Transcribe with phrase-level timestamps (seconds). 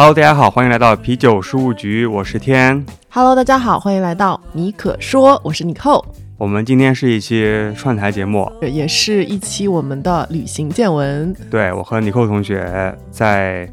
[0.00, 2.86] Hello，大家好，欢迎来到啤酒事务局，我是天。
[3.10, 6.06] Hello，大家好，欢迎来到你可说，我是尼寇，
[6.36, 7.44] 我们今天是一期
[7.76, 11.34] 串台节目，这也是一期我们的旅行见闻。
[11.50, 13.68] 对我和尼寇同学在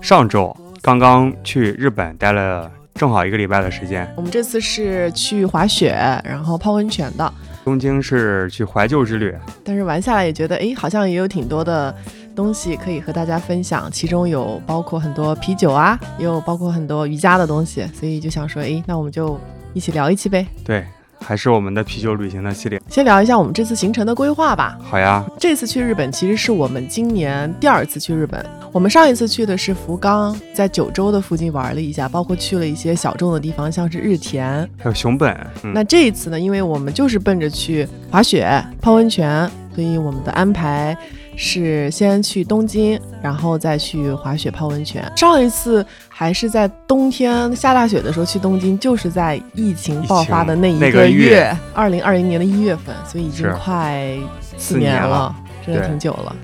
[0.00, 0.52] 上周
[0.82, 4.12] 刚刚去日本待了正好一个礼拜的时间。
[4.16, 5.92] 我们这次是去滑雪，
[6.24, 7.32] 然后泡温泉的，
[7.64, 9.32] 东京是去怀旧之旅，
[9.62, 11.94] 但是玩下来也觉得，哎，好像也有挺多的
[12.34, 19.38] 东西可以和大家分享，其中有包括很多啤酒啊，也有包括很多瑜伽的东西，所以就想说，哎，那我们就
[19.74, 20.46] 一起聊一期呗。
[20.64, 20.84] 对，
[21.20, 22.80] 还是我们的啤酒旅行的系列。
[22.88, 24.78] 先聊一下我们这次行程的规划吧。
[24.82, 28.44] 好呀，这次去日本其实是我们今年第二次去日本。
[28.72, 34.68] 我们上一次去的是福冈，在九州的附近玩了一下，包括去了一些小众的地方，像是日田。
[34.78, 40.96] 还有熊本，嗯，那这一次呢，因为我们就是奔着去滑雪、泡温泉，所以我们的安排
[41.42, 45.10] 是先去东京，然后再去滑雪、泡温泉。
[45.16, 56.36] 上一次还是在冬天下大雪的时候去东京，就是在疫情爆发的那一那个月月，二零二零年的一月份，所以已经快四四年了年了，真的挺久了。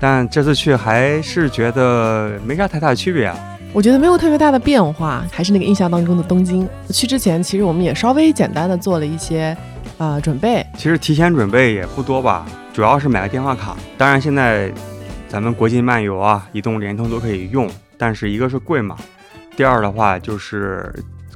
[0.00, 3.36] 但这次去还是觉得没啥太大的区别啊。
[3.74, 6.66] 我觉得没有特别大的变化，还是那个印象当中的东京。
[6.88, 9.54] 去之前，其实我们也稍微简单的做了一些
[9.98, 13.76] 呃准备，其实提前准备也不多吧，主要是买个电话卡。
[13.98, 14.72] 当然现在
[15.28, 17.68] 咱们国际漫游啊、移动、联通都可以用，
[17.98, 18.96] 但是一个是贵嘛，
[19.56, 20.92] 第二的话就是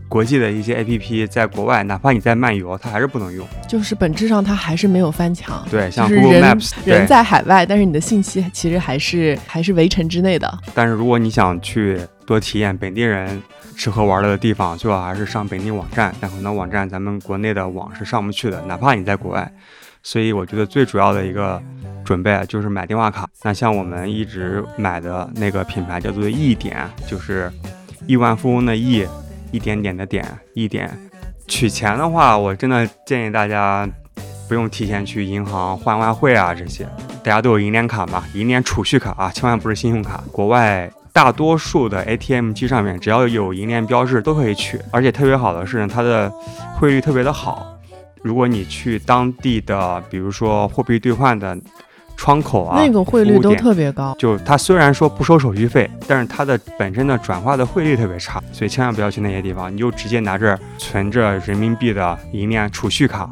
[0.09, 3.45] 国际的一些 APP 在国外，哪怕你在漫游，它还是不能用。
[3.69, 5.67] 就是本质上它还是没有翻墙。
[5.71, 7.07] 对，像 Google Maps，人对。
[7.07, 10.59] 在海外，但是你的信息其实还是还是围城之内的。
[10.73, 13.43] 但是如果你想去多体验本地人
[13.77, 16.15] 吃喝玩乐的地方，最好还是上本地网站。
[16.21, 19.53] 但很多网站咱们国内的网是上不去的，哪怕你在国外。
[20.05, 21.61] 所以我觉得最主要的一个
[22.05, 23.27] 准备就是买电话卡。
[23.43, 27.51] 那像我们一直买的那个品牌叫做易点，就是
[28.07, 29.05] 亿万富翁的亿，
[29.51, 30.91] 一点点的点，一点。
[31.49, 33.89] 取钱的话，我真的建议大家
[34.47, 36.87] 不用提前去银行换外汇啊这些。
[37.23, 40.23] 大家都有银联卡嘛，银联储蓄卡啊，千万不是信用卡。
[40.31, 46.31] 国外大多数的 ATM 机上面只要有银联标志都可以取，而且特别好的是，它的
[46.77, 47.74] 汇率特别的好。
[48.25, 51.55] 如果你去当地的，比如说货币兑换的
[52.17, 54.17] 窗口啊，那个汇率都特别高。
[54.19, 63.31] 就它虽然说不收手续费，但是它的本身的转化的汇率特别差，所以千万不要去那些地方，你就直接拿着存着人民币的银联储蓄卡，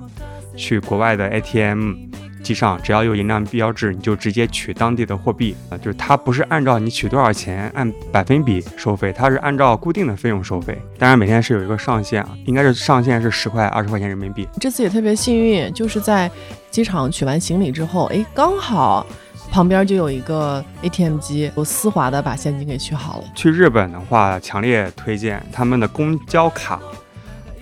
[0.57, 1.95] 去国外的 ATM
[2.43, 14.47] 机上，只要有银联标志，你就直接取当地的货币啊，就是它不是按照你取多少钱按百分比收费，它是按照固定的费用收费，当然每天是有一个上限啊，应该是上限是十块二十块钱人民币。
[14.61, 16.31] 这次也特别幸运，就是在
[16.71, 19.07] 机场取完行李之后，哎，刚好
[19.51, 23.25] 旁边就有一个 ATM 机，我丝滑的把现金给取好了。
[23.35, 26.81] 去日本的话，强烈推荐他们的公交卡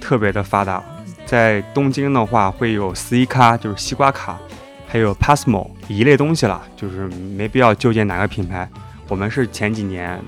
[0.01, 0.83] 特别的发达。
[1.27, 4.39] 在东京的话，会有四一卡，就是西瓜卡，
[4.93, 7.07] 还有 Passmo 一类东西了，就是
[7.37, 8.69] 没必要纠结哪个品牌。
[9.07, 10.21] 我们是前几年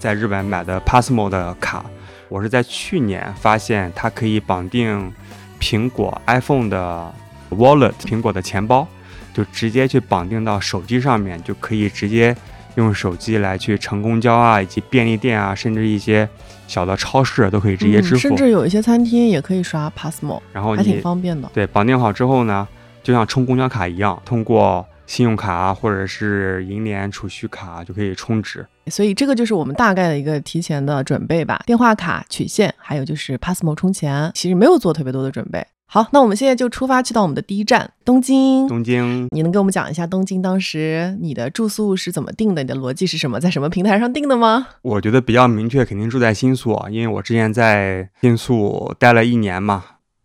[0.00, 1.84] 在日本买的 Passmo 的卡，
[2.28, 5.12] 我是在去年发现它可以绑定
[5.60, 7.14] 苹果 iPhone 的
[7.50, 8.84] Wallet，苹果的钱包，
[9.32, 12.36] 就直接去绑定到手机上面，就可以直接
[12.74, 16.28] 用手机来去乘公交啊，以及便利店啊，甚至一些
[16.66, 18.16] 小的超市都可以直接支付。
[18.16, 21.48] 嗯甚至有一些餐厅也可以刷 Passmo，然后还挺方便的。
[21.54, 22.66] 对绑定好之后呢，
[23.04, 28.66] 就像充公交卡一样，通过信用卡啊，或者是银联储蓄卡就可以充值。
[28.86, 35.64] 所以这个就是我们大概的一个提前的准备吧，电话卡取现，还有就是 Passmo 充钱，其实没有做特别多的准备。
[35.86, 38.66] 好，那我们现在就出发去到我们的第一站东京。
[38.66, 42.62] 东京你能给我们讲一下东京当时你的住宿是怎么定的？
[42.62, 43.38] 你的逻辑是什么？
[43.38, 44.66] 在什么平台上定的吗？
[44.82, 49.84] 我觉得比较明确，肯定住在新宿，啊，因为我之前在新宿待了一年嘛，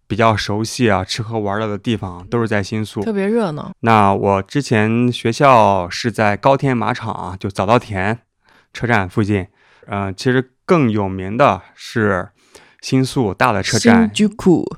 [0.09, 3.00] 比较熟悉啊，吃喝玩乐的地方都是在新宿。
[3.01, 3.71] 特别热闹。
[3.81, 8.17] 那我之前学校是在高田马场啊，就早稻田
[8.73, 9.45] 车站附近。
[9.85, 12.29] 嗯、其实更有名的是
[12.81, 14.09] 新宿大的车站，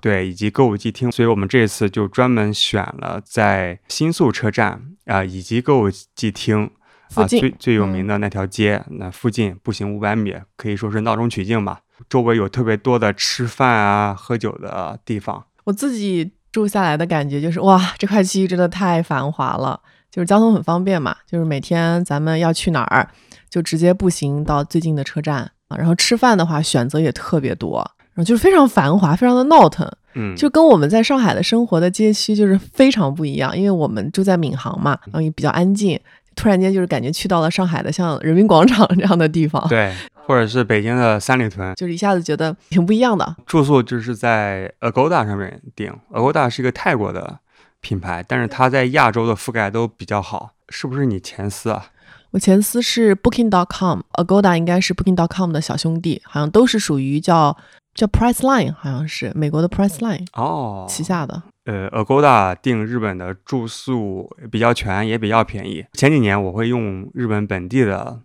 [0.02, 1.10] 对，以及歌舞伎町。
[1.10, 6.70] 所以我们这次就专门选了在新宿车站啊、以及歌舞伎町
[7.16, 11.80] 啊、最最有名的那条街，那附近步行五百米，可以说是闹中取静吧。
[12.10, 15.44] 周围有特别多的吃饭啊、喝酒的地方。
[15.64, 23.08] 我自己住下来的感觉就是，哇， 这块区域真的太繁华了，就是交通很方便嘛，就是每天咱们要去哪儿，
[23.50, 25.78] 就直接步行到最近的车站啊。
[25.78, 27.80] 然后吃饭的话，选择也特别多，
[28.14, 33.58] 然后就是非常繁华，非常的闹腾，嗯，就跟我们在上海的生活的街区就是非常不一样。
[33.58, 35.98] 因为我们住在闵行嘛，然后也比较安静，
[36.42, 39.64] 突然间就是感觉去到了上海的像人民广场这样的地方。
[39.70, 39.96] 对，
[40.26, 43.36] 或者是北京的三里屯，就是一下子觉得挺不一样的。
[43.46, 47.38] 住宿就是在 Agoda 上面订，Agoda 是一个泰国的
[47.80, 50.54] 品牌，但是它在亚洲的覆盖都比较好。
[50.70, 51.86] 是不是你前司啊？
[52.32, 57.56] 我前司是 Booking.com，Agoda 应该是 Booking.com 的小兄弟，好像都是属于叫
[57.94, 61.44] 叫 Priceline，好像是美国的 Priceline 哦旗下的。
[61.66, 65.86] 呃，Agoda 订日本的住宿比较全，也比较便宜。
[65.94, 68.22] 前几年我会用日本本地的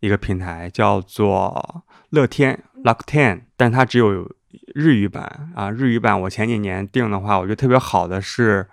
[0.00, 4.28] 一个平台，叫做乐天 Rakuten，但它只有
[4.74, 5.70] 日语版啊。
[5.70, 8.66] 日语版我前几年订的话，我觉得特别好的是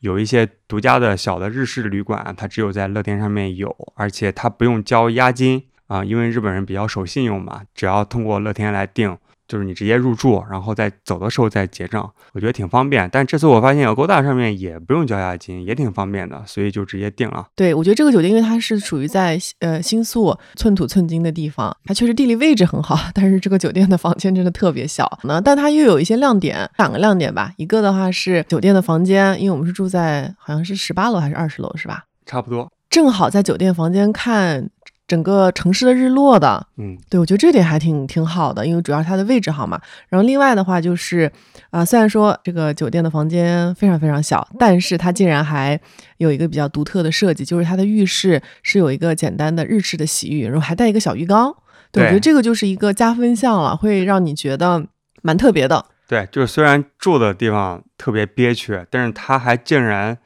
[0.00, 9.16] 有一些独家的小的日式旅馆，它只有在乐天上面有，而且它不用交押金啊，因为日本人比较守信用嘛，只要通过乐天来订。
[9.48, 13.08] 就是你直接入住，然后再走的时候再结账，我觉得挺方便。
[13.12, 17.46] 但这次我发现 Agoda 上面也不用交押金，也挺方便的，所以就直接订了。
[17.54, 25.40] 对，我觉得这个酒店因为它是属于在呃新宿寸土寸金的地方，它确实地理位置很好， 但是这个酒店的房间真的特别小呢。
[25.40, 27.52] 但它又有一些亮点，两个亮点吧。
[27.56, 32.04] 一个的话是酒店的房间，因为我们是住在好像是十八楼还是二十楼是吧？
[32.24, 34.70] 差不多，正好在酒店房间看。
[35.06, 39.80] 整个城市的日落的，嗯，对我觉得这点还挺挺好的，因为主要是它的位置好嘛。
[40.08, 41.30] 然后另外的话就是，
[41.70, 45.80] 啊，虽然说这个酒店的房间非常非常小，但是它竟然还
[46.16, 51.54] 有一个比较独特的设计，就是它的浴室是有一个简单的日式的洗浴，然后还带一个小浴缸。
[51.92, 54.84] 对，我觉得这个就是一个加分项了，会让你觉得
[55.22, 55.86] 蛮特别的。
[56.08, 60.18] 对，就是虽然住的地方特别憋屈，但是它还竟然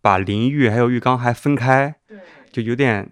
[0.00, 2.16] 把淋浴还有浴缸还分开，对，
[2.50, 3.10] 就有点。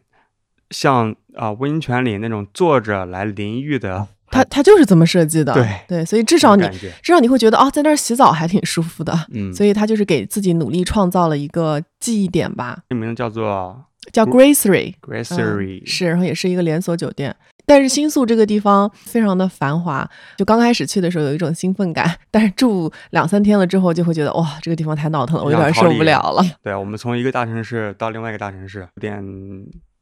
[0.72, 6.66] 像啊，温泉里那种坐着来淋浴的，它它就是这么设计的，对对，所以至少你
[7.02, 12.78] 至少你会觉得哦，在那儿洗澡还挺舒服的，嗯，所以他就是给自己努力创造了一个记忆点吧。
[12.88, 17.36] 这名字叫做叫 Gracery，Gracery 嗯、是，然后也是一个连锁酒店。
[17.64, 26.44] 但是新宿这个地方非常的繁华，就刚开始去的时候有一种兴奋感， 但是住两三天了之后就会觉得哇，这个地方太闹腾了，我有点受不了了。
[26.62, 29.22] 对，我们从一个大城市到另外一个大城市，有点。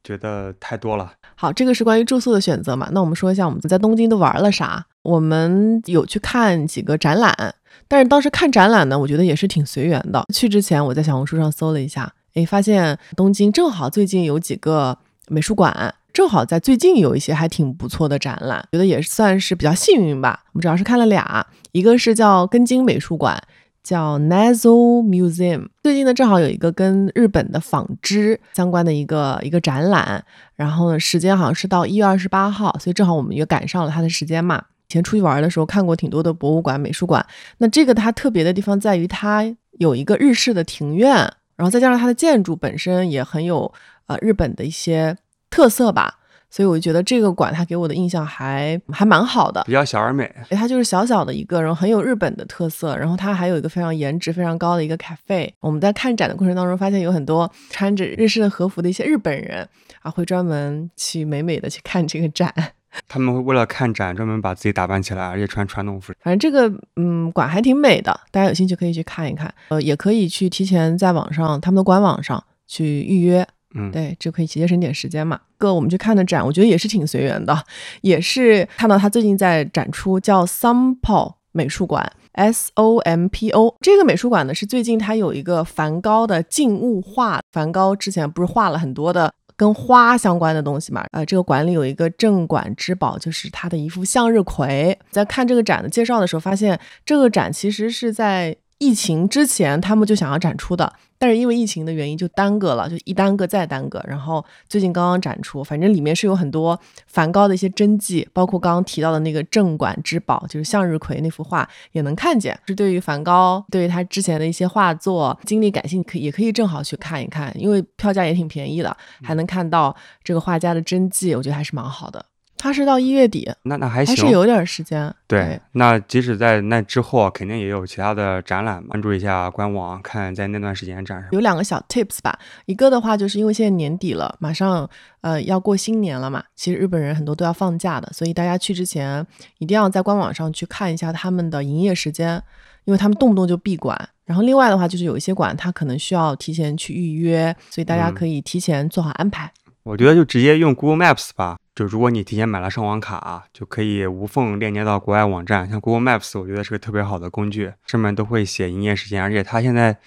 [0.02, 1.12] 觉得太多了。
[1.34, 2.88] 好，这个是关于住宿的选择嘛？
[2.92, 4.84] 那我们说一下我们在东京都玩了啥。
[5.02, 7.54] 我们有去看几个展览，
[7.88, 10.22] 但是当时看展览呢，我觉得也是挺随缘的。
[10.34, 14.98] 去之前我在小红书上搜了一下，诶，发现东京正好最近有几个
[15.28, 20.44] 美术馆，正好在最近有一些还挺不错的展览，觉得也算是比较幸运吧。
[20.52, 23.42] 我们主要是看了俩，一个是叫根津美术馆。
[23.82, 30.22] 叫 Nazo Museum，最近呢正好有一个跟日本的纺织相关的一个一个展览，
[30.54, 34.62] 然后呢时间好像是到一月二十八号，所以正好我们也赶上了它的时间嘛。
[34.88, 37.24] 以前出去玩的时候看过挺多的博物馆、美术馆，
[37.58, 39.44] 那这个它特别的地方在于它
[39.78, 41.14] 有一个日式的庭院，
[41.56, 43.72] 然后再加上它的建筑本身也很有
[44.06, 45.16] 呃日本的一些
[45.48, 46.19] 特色吧。
[46.50, 50.28] 所以我就觉得这个馆它给我的印象还还蛮好的，比较小而美。
[50.50, 52.96] 它就是小小的一个，然后很有日本的特色。
[52.96, 55.50] 然后它还有一个非常颜值非常高的一个 cafe。
[55.60, 59.66] 我们在看展的过程当中，发现有很多穿着日式的和服的一些日本人
[60.02, 62.52] 啊，会专门去美美的去看这个展。
[63.06, 66.12] 他们会为了看展专门把自己打扮起来，而且穿传统服。
[66.20, 69.54] 反正这个嗯馆还挺美的，大家有兴趣可以去看一看。
[69.68, 73.46] 呃，也可以去提前在网上他们的官网上去预约。
[73.74, 75.40] 嗯，对，就可以节省点时间嘛。
[75.58, 77.64] 哥我们去看的展，我觉得也是挺随缘的，
[78.00, 83.76] 也是看到他最近在展出，叫 Sompo 美术馆，S O M P O。
[83.80, 87.40] 这个美术馆呢，是最近他有一个梵高的静物画。
[87.52, 91.04] 梵高之前不是画了很多的跟花相关的东西嘛？
[91.12, 94.98] 呃，这个馆里有一个镇馆之宝，就是他的一幅向日葵。
[95.10, 100.92] 在看这个展的介绍的时候，发现这个展其实是在疫情之前他们就想要展出的。
[101.22, 112.58] 但是因为疫情的原因就耽搁了，就一耽搁再耽搁，然后最近刚刚展出，反正里面是有很多梵高的一些真迹，包括刚刚提到的那个镇馆之宝，就是向日葵那幅画也能看见。
[112.66, 119.94] 是对于梵高，对于他之前的一些画作经历感兴趣，可也可以正好去看一看，因为票价也挺便宜的，还能看到
[120.24, 122.24] 这个画家的真迹，我觉得还是蛮好的。
[122.62, 125.12] 它是到一月底，那那还行，还是有点时间。
[125.26, 131.28] 对，那即使在那之后，肯定也有其他的展览，关注一下官网，看在那段时间展上。
[131.32, 134.86] 有两个小 tips 吧，一个的话就是因为现在年底了，马上
[135.22, 139.26] 呃要过新年了嘛，其实日本人很多都要放假的，所以大家去之前
[139.56, 142.42] 一定要在官网上去看一下他们的营业时间，
[142.84, 143.96] 因为他们动不动就闭馆。
[144.26, 149.50] 然后另外的话就是有一些馆它可能需要提前去预约，所以大家可以提前做好安排。
[149.82, 151.56] 我觉得就直接用 Google Maps 吧。
[151.74, 155.68] 就如果你提前买了上网卡，就可以无缝链接到国外网站。
[155.68, 159.98] 像 Google Maps，我觉得是个特别好的工具，上面都会写营业时间，而且它现在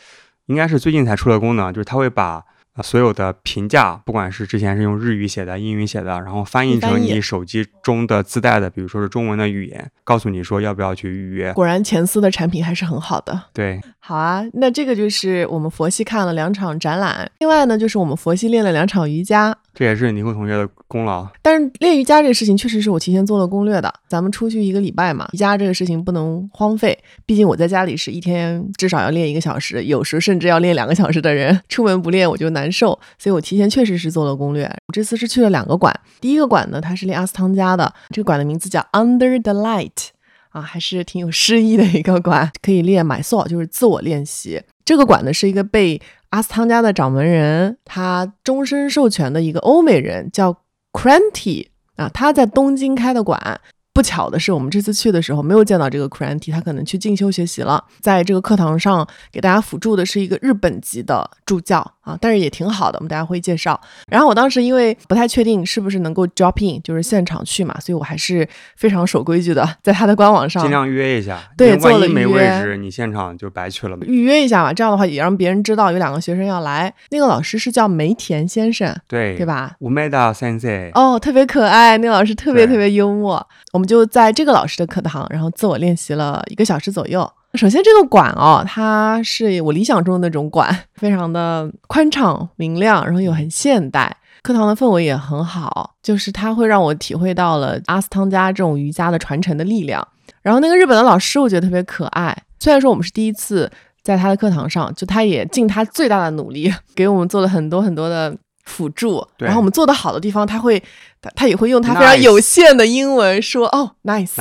[0.48, 2.44] 应该是最近才出了功能，就是它会把
[2.82, 11.54] 所有的评价，不管是之前是用日语写的、英语写的，然后翻译成你手机中的自带的，比如说是中文的语言，告诉你说要不要去预约。
[11.54, 13.40] 果然前司的产品还是很好的。
[13.54, 19.56] 对，好啊，那这个就是我们佛系看了两场展览，另外呢就是我们佛系练了两场瑜伽。
[19.76, 21.28] 这也是尼克同学的功劳。
[21.42, 23.92] 但是练瑜伽这个事情确实是我提前做了攻略的。
[24.08, 26.96] 咱们出去一个礼拜嘛，瑜伽这个事情不能荒废。
[27.26, 32.98] 毕竟我在家里是一天至少要练一个小时，有时甚至要练两个小时的人，出门不练我就难难受。
[33.20, 34.64] 所以我提前确实是做了攻略。
[34.88, 40.10] 我这次是去了两个馆，第一个馆呢，它是练阿斯汤加的，这个馆的名字叫 Under the Light。
[40.50, 44.62] 啊，还是挺有诗意的一个馆，可以练 my soul，就是自我练习。
[44.86, 50.56] 这个馆呢是一个被阿斯汤加的掌门人他终身授权的一个欧美人，叫
[50.92, 53.60] Cranty 啊，他在东京开的馆。
[53.96, 57.86] 不巧的是，我们这次去的时候没有见到这个 Cranty，他可能去进修学习了。
[58.02, 63.80] 在这个课堂上给大家辅助的是一个日本籍的助教啊，但是也挺好的，我们大家会介绍。
[64.08, 71.40] 然后我当时因为不太确定是不是能够 drop in，就是现场去嘛，所以我还是非常守规矩的，在他的官网上尽量约一下。
[71.58, 74.04] 对万做了一没位置，你现场就白去了嘛。
[74.06, 76.94] 预约一下嘛，这样的话也让别人知道有两个学生要来。
[77.12, 79.46] 那个老师是叫梅田先生，对，对？
[79.46, 79.76] 吧？
[79.80, 83.46] 乌梅达 sensei，哦，特别可爱，那个老师特别特别幽默。
[83.72, 87.30] 我们就在这个老师的课堂，然后自我练习了一个小时左右。
[87.56, 94.18] 首先，这个馆哦，它是我理想中的那种馆， 非常的宽敞明亮，然后又很现代。
[94.42, 100.06] 课堂的氛围也很好，就是它会让我体会到了阿斯汤加这种瑜伽的传承的力量。
[100.42, 102.36] 然后那个日本的老师，我觉得特别可爱。
[102.60, 109.26] 虽然说我们是第一次在他的课堂上，就他也尽他最大的努力给我们做了很多很多的辅助。
[109.38, 110.82] 然后我们做的好的地方，他会
[111.22, 114.34] 他他也会用他非常有限的英文说哦，nice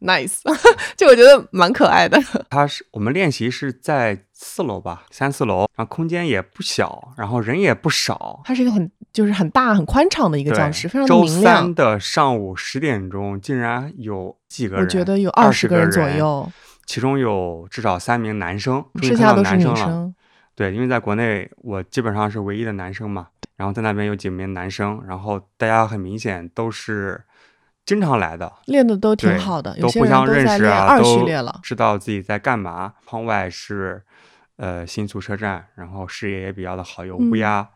[0.00, 0.40] nice。
[0.96, 2.20] 就我觉得蛮可爱的。
[2.50, 8.40] 他是我们练习是在四楼吧，三四楼，然后空间也不小，然后人也不少。
[8.44, 11.74] 它是一个很就是很大很宽敞的一个教室，非常明亮三。
[11.74, 14.84] 的上午十点钟，竟然有几个人？
[14.84, 16.50] 我觉得有二十个人人左右，
[16.84, 19.64] 其中有至少三名男生，剩下都是女。
[19.74, 20.14] 生。
[20.54, 27.22] 对，因为在国内我基本上是唯一的男生嘛，然后在那边有几名男生，然后大家很明显都是
[27.86, 31.60] 经常来的，练的都挺好的，有都互些人都相认识啊，在练二序都列了。
[31.62, 32.92] 知道自己在干嘛。
[33.08, 34.02] 窗外是
[34.56, 37.68] 呃新宿车站，然后视野也比较的好，有乌嗯鸦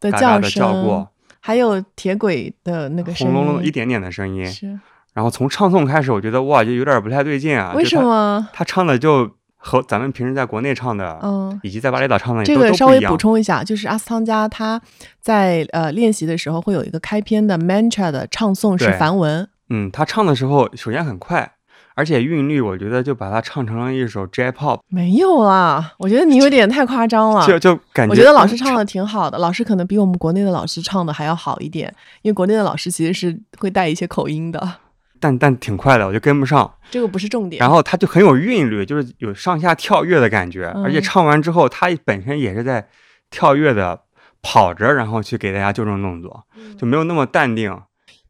[0.00, 1.06] 的叫声，
[1.40, 4.46] 还有铁轨的那个，轰隆隆一点点的声音。
[4.46, 4.78] 是
[5.14, 7.72] 然后从唱诵开始，我觉得哇，就有点不太对劲啊。
[7.74, 8.00] 为什？
[8.00, 8.48] 么？
[8.52, 9.28] 他唱的就
[9.60, 13.16] 和咱们平时在国内唱的，嗯，以及在巴厘岛唱的这个稍微补。
[13.16, 14.80] 充一下，就是阿斯汤加他
[15.20, 21.52] 在呃练习的时候会有一个开篇的 mantra 的唱诵是梵文，嗯，他唱的时候首先很快，
[21.94, 27.44] 而且韵律我觉得就把它唱成了一首 J-pop，没有啦，我觉得你有点太夸张了。
[27.44, 34.74] 就就感觉我觉得老师唱的挺好的，老师可能比我们国内的老师唱的还要好一点，因为国内的老师其实是会带一些口音的，
[35.20, 36.70] 但但挺快的，我就跟不上。
[36.90, 37.60] 这个不是重点。
[37.60, 42.88] 然后他就很有韵律，就是有上下跳跃的感觉，而且嗯唱完之后，他本身也是在
[43.30, 44.00] 跳跃的
[44.42, 47.78] 跑着，然后去给大家纠正动作，嗯就没有那么淡定。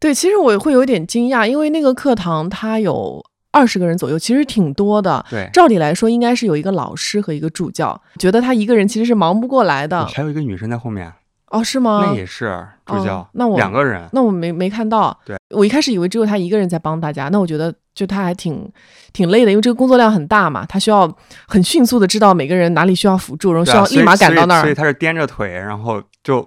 [0.00, 5.25] 对，其实我会有点惊讶，因为那个课堂它有二十个人左右，其实挺多的。
[5.28, 10.07] 对，照理来说，应该是有一个老师和一个助教，觉得他一个人其实是忙不过来的。
[10.07, 11.12] 还有一个女生在后面，
[11.50, 12.05] 哦，是吗？
[12.07, 14.09] 那也是助教，哦那我两个人。
[14.12, 15.19] 那我没没看到。
[15.25, 18.71] 对，我一开始以为只有他一个人在帮大家，那我觉得就他还挺
[19.12, 21.11] 挺累的，因为这个工作量很大嘛，他需要
[21.47, 24.61] 很迅速的知道每个人哪里需要辅助，然后需要立马赶到那儿。
[24.61, 26.47] 所以所以他是颠着腿，然后就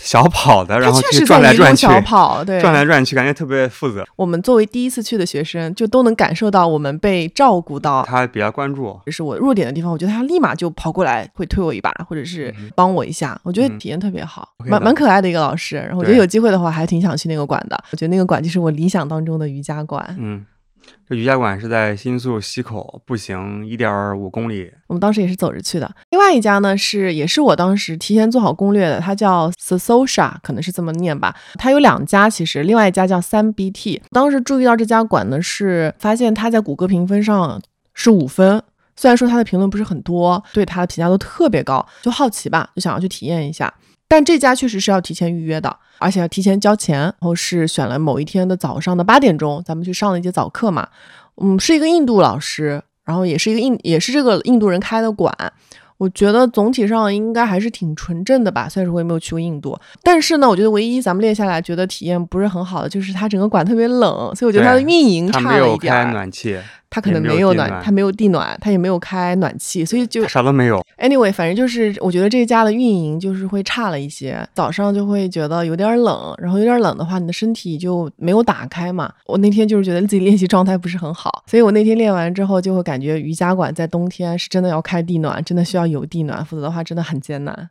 [0.00, 4.06] 小跑的，然后去转来转去，小跑，对，转来转去，感觉特别负责。
[4.16, 8.02] 我们作为第一次去的学生，就都能感受到我们被照顾到。
[8.04, 15.76] 他比较关注，就是我弱点的地方，我觉得他立马就跑过来，会推我一把，或者是帮我一下，我觉得嗯体验特别好蛮蛮可爱的一个老师。
[15.76, 17.78] 然后我觉得有机会的话，还挺想去那个馆的。
[17.90, 20.16] 我觉得那个馆就是我理想当中的瑜伽馆。
[20.18, 20.44] 嗯，
[21.08, 24.70] 这瑜伽馆是在新宿西口，步行一点五公里。
[24.86, 25.90] 我们当时也是走着去的。
[26.10, 31.34] 另外一家呢是也是我当时提前做好攻略的，它叫 Sososha，可能是这么念吧。
[31.54, 34.02] 它有两家，其实另外一家叫三 BT。
[34.10, 37.60] 当时注意到这家馆呢，是发现它在谷歌评分上
[37.94, 38.62] 是五分。
[38.96, 43.72] 虽然说它的评论不是很多，对它的评价都特别高，就好奇吧，就想要去体验一下。
[44.08, 47.00] 但这家确实是要提前预约的，而且要提前交钱。
[47.00, 50.88] 然后是选了某一天的早上的八点钟，咱们去上了一节早课嘛。
[51.40, 55.32] 嗯，是一个印度老师，然后也是一个印，也是这个印度人开的馆。
[55.98, 58.68] 我觉得总体上应该还是挺纯正的吧。
[58.68, 66.12] 虽然说我也没有去过印度，但是呢，我觉得唯一咱们列下来觉得体验不是很好的，就是它整个馆特别冷，所以我觉得它的运营差了一点儿。
[66.12, 66.56] 暖气，
[66.90, 70.82] 它可能没有暖，它没有地暖，它也没有开暖气，所以就啥都没有。
[70.98, 79.12] anyway，反正就是我觉得这家的运营就是会差了一些，早上就会觉得有点冷，然后有点冷的话，你的身体就没有打开嘛。
[79.26, 87.68] 我那天就是觉得自己练习状态不是很好，所以我那天练完之后就会感觉瑜伽馆在冬天是真的要开地暖，真的需要有地暖，否则的话真的很艰难。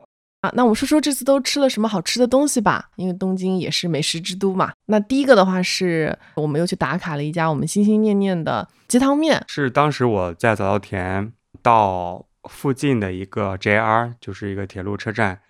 [0.56, 4.72] 那我们说说这次都吃了什么好吃的东西吧，因为东京也是美食之都嘛。
[4.86, 15.42] 那第一个的话是我们又去打卡了一家我们心心念念的鸡汤面，是当时我在早稻田到附近的一个 JR，就是一个铁路车站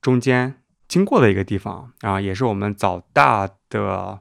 [0.00, 0.54] 中间
[0.86, 4.20] 经过的一个地方啊，也是我们早大的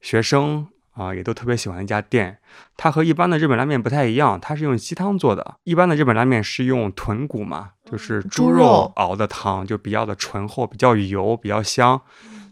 [0.00, 2.38] 学生啊，也都特别喜欢一家店。
[2.76, 5.56] 它和一般的日本拉面不太一样，它是用鸡汤做的。
[5.64, 12.00] 一般的日本拉面是用豚骨嘛，就是猪猪肉肉熬的汤，就比较的醇厚，比较油，比较香。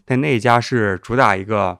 [0.05, 1.79] 但那一家是主打一个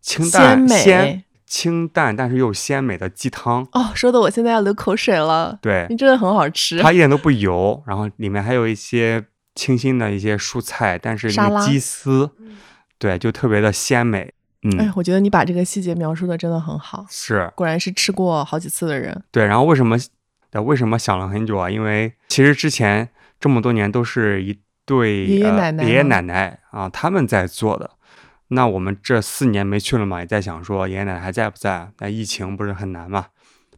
[0.00, 3.66] 清淡鲜清淡，但是又鲜美的鸡汤。
[3.72, 5.58] 哦，说的我现在要流口水了。
[5.62, 12.30] 对，你真的很好吃，它一点都不油，然后里面还有一些清新的一些蔬菜，但是那个鸡丝，
[12.98, 14.32] 对，就特别的鲜美。
[14.62, 19.22] 嗯哎嗯，，我觉得你把这个细节描述的真的很好，是果然是吃过好几次的人。
[19.30, 19.46] 对。
[19.46, 19.96] 然后为什么，
[20.52, 21.70] 呃为什么想了很久啊？
[21.70, 27.90] 因为其实之前这么多年都是一对爷爷呃奶奶吗爷爷奶奶啊他们在做的。
[28.48, 31.88] 那我们这四年没去了嘛，也在想说爷爷奶奶还在不在？
[31.98, 33.26] 那疫情不是很难嘛？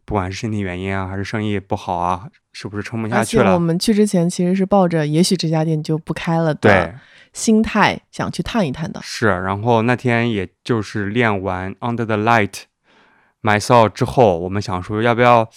[0.05, 3.53] 不管是身体原因啊，还是生意不好啊，是不是撑不下去了？
[3.53, 6.95] 我们去之前其实是抱着也许这家店就不开了的，
[7.35, 8.99] 心态想去探一探的。
[9.03, 12.63] 是，然后那天也就是练完 Under the Light
[13.43, 15.49] My Soul 之后，我们想说要不要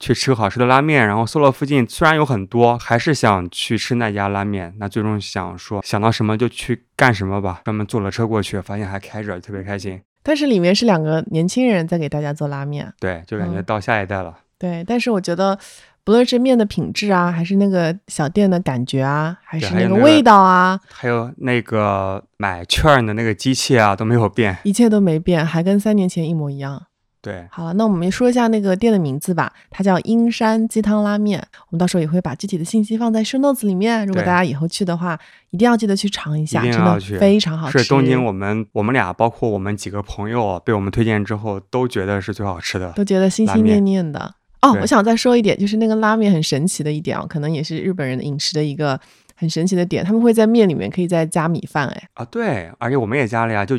[0.00, 4.74] 去吃好吃的拉面，然后搜了附近虽然有很多，还是想去吃那家拉面。
[4.78, 10.00] 那最终想说想到什么就去干什么吧，专门坐了车过去，发现还开着，特别开心。
[10.22, 14.34] 但是里面是两个年轻人在给大家做拉面，对，就感觉嗯到下一代了。
[14.58, 14.82] 对。
[14.84, 15.58] 但是我觉得，
[16.02, 24.56] 不论是面的品质啊，还是那个小店的感觉啊，还是那个那个味道啊，还有那个买券儿的那个机器啊都没有变。
[24.64, 26.86] 一切都没变，还跟三年前一模一样。
[27.24, 31.42] 对，好了，那我们说一下那个店的名字吧，它叫阴山鸡汤拉面。
[31.68, 34.06] 我们到时候也会把具体的信息放在 show notes 里面。
[34.06, 37.78] 如果大家以后去的话，一定要记得去尝一下，一定真的非常好吃。
[37.78, 42.92] 是东京我们我们俩包括我们几个朋友被我们推荐之后都觉得是最好吃的。
[42.92, 44.34] 都觉得心心念念的。
[44.60, 49.00] 哦，我想再说一点，就是那个拉面很神奇的一点啊，可能也是日本人的饮食的一个
[49.34, 53.78] 很神奇的点，他们会在面里面可以再加米饭，哎，啊，对，而且我们也加了呀，就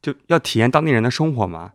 [0.00, 1.72] 就要体验当地人的生活嘛。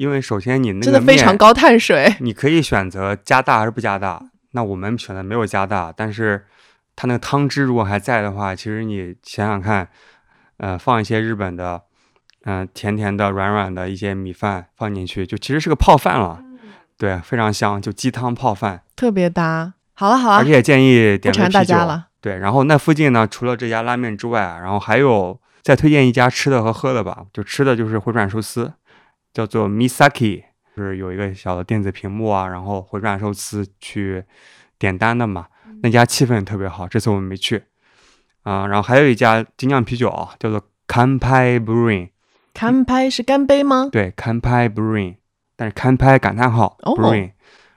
[0.00, 2.10] 因为首先你那真个面，的非常高碳水。
[2.20, 4.18] 你可以选择加大还是不加大。
[4.52, 6.46] 那我们选择没有加大，但是
[6.96, 9.86] 它那个汤汁如果还在的话，其实你想想看，
[10.56, 11.82] 呃，放一些日本的，
[12.46, 16.42] 嗯、甜甜的、软软的一些米饭放进去，就其实是个泡饭了。
[16.96, 18.82] 对，非常香，就鸡汤泡饭。
[18.96, 19.74] 特别搭。
[19.92, 21.52] 好了好了而且，也建议点杯啤酒。
[21.52, 22.06] 大家了。
[22.22, 27.26] 对，然后那附近呢，除了这家拉面之外，然后还有再推荐一家吃的和喝的吧。
[27.34, 28.72] 就吃的就是回转寿司，
[29.32, 30.44] 叫做 Misaki，
[30.76, 34.24] 就是有一个小的电子屏幕啊，然后回转寿司去
[34.78, 35.46] 点单的嘛。
[35.82, 37.64] 那家气氛特别好，这次我们没去。
[38.42, 42.08] 啊、然后还有一家精酿啤酒叫做 Kanpai Brewing，
[42.54, 43.90] 干拍是干杯吗？
[43.92, 45.16] 对，Kanpai Brewing，
[45.56, 47.32] 但是 Kanpai 感叹号哦 Brewing，、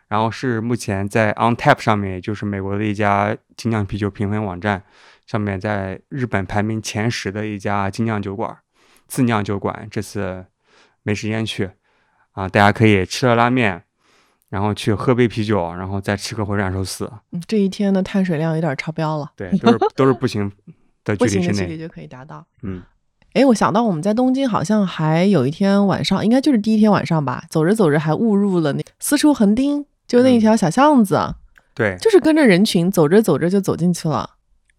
[0.07, 4.83] 然后是目前在 On Tap 上面，也就是美国的一家精酿啤酒评分网站
[5.27, 8.57] 上面，在日本排名前十的一家精酿酒馆，
[9.07, 9.85] 自酿酒馆。
[9.91, 10.45] 这次
[11.03, 11.69] 没时间去
[12.31, 13.83] 啊，大家可以吃了拉面，
[14.49, 17.11] 然后去喝杯啤酒，然后再吃个回转寿司。
[17.31, 20.51] 嗯这一天的碳水量有点超标了，对，都是都是步行
[21.03, 21.67] 的不距离之内。
[21.67, 22.45] 距离就可以达到。
[22.61, 22.81] 嗯，
[23.33, 31.35] 哎，我想到我们在东京好像还有一天晚上，应该就是第一天晚上吧，走着走着还误入了那四处横丁，就那一嗯条小巷子，
[31.73, 34.32] 对，就是跟着人群走着走着就走进去了。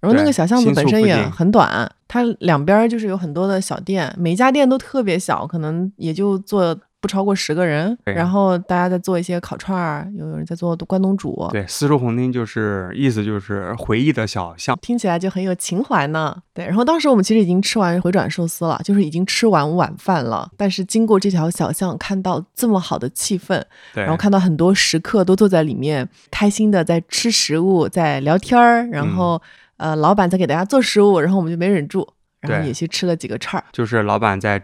[0.04, 7.96] 然后那个小巷子本身也很短，它两边儿就是有很多的小店，每一家店都特别小，可能也就坐不超过十个人。
[8.04, 14.78] 然后大家在做一些烤串儿，有有人在做关东煮，对，丝绸红丁就是意思就是回忆的小巷。
[14.80, 16.34] 听起来就很有情怀呢。
[16.54, 20.48] 对，然后当时我们其实已经吃完回转寿司了，就是已经吃完晚饭了。
[20.56, 23.62] 但是经过这条小巷，看到这么好的气氛，
[23.92, 29.40] 对，然后看到很多食客都坐在里面，开心的在吃食物，在聊天儿，然后、
[29.76, 32.08] 呃，老板在给大家做食物，然后我们就没忍住，
[32.40, 33.66] 然后对也去吃了几个串儿。
[33.72, 34.62] 就是老板在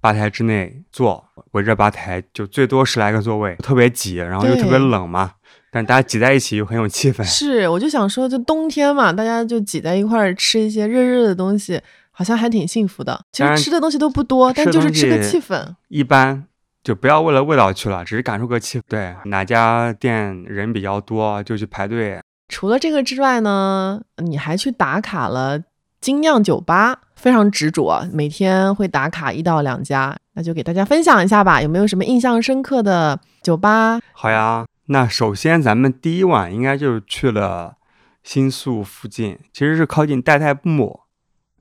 [0.00, 5.32] 吧台之内坐，围着吧台就最多十来个座位，特别挤，然后又特别冷嘛。
[5.70, 7.22] 但大家挤在一起又很有气氛。
[7.24, 13.20] 是，我就想说，就冬天嘛，大家就挤在一块儿吃一些热热的东西，好像还挺幸福的。
[13.32, 15.74] 其实吃的东西都不多，但就是吃个气氛。
[15.88, 16.44] 一般
[16.82, 18.82] 就不要为了味道去了，只是感受个气氛。
[18.88, 22.20] 对，哪家店人比较多就去排队。
[22.48, 25.62] 除了这个之外呢，你还去打卡了
[26.00, 30.16] 精酿酒吧，非常执着，每天会打卡一到两家。
[30.34, 33.98] 那就给大家分享一下吧，有没有什么印象深刻的酒吧？
[34.12, 37.76] 好呀，那首先咱们第一晚应该就是去了
[38.22, 41.00] 新宿附近，其实是靠近代代木。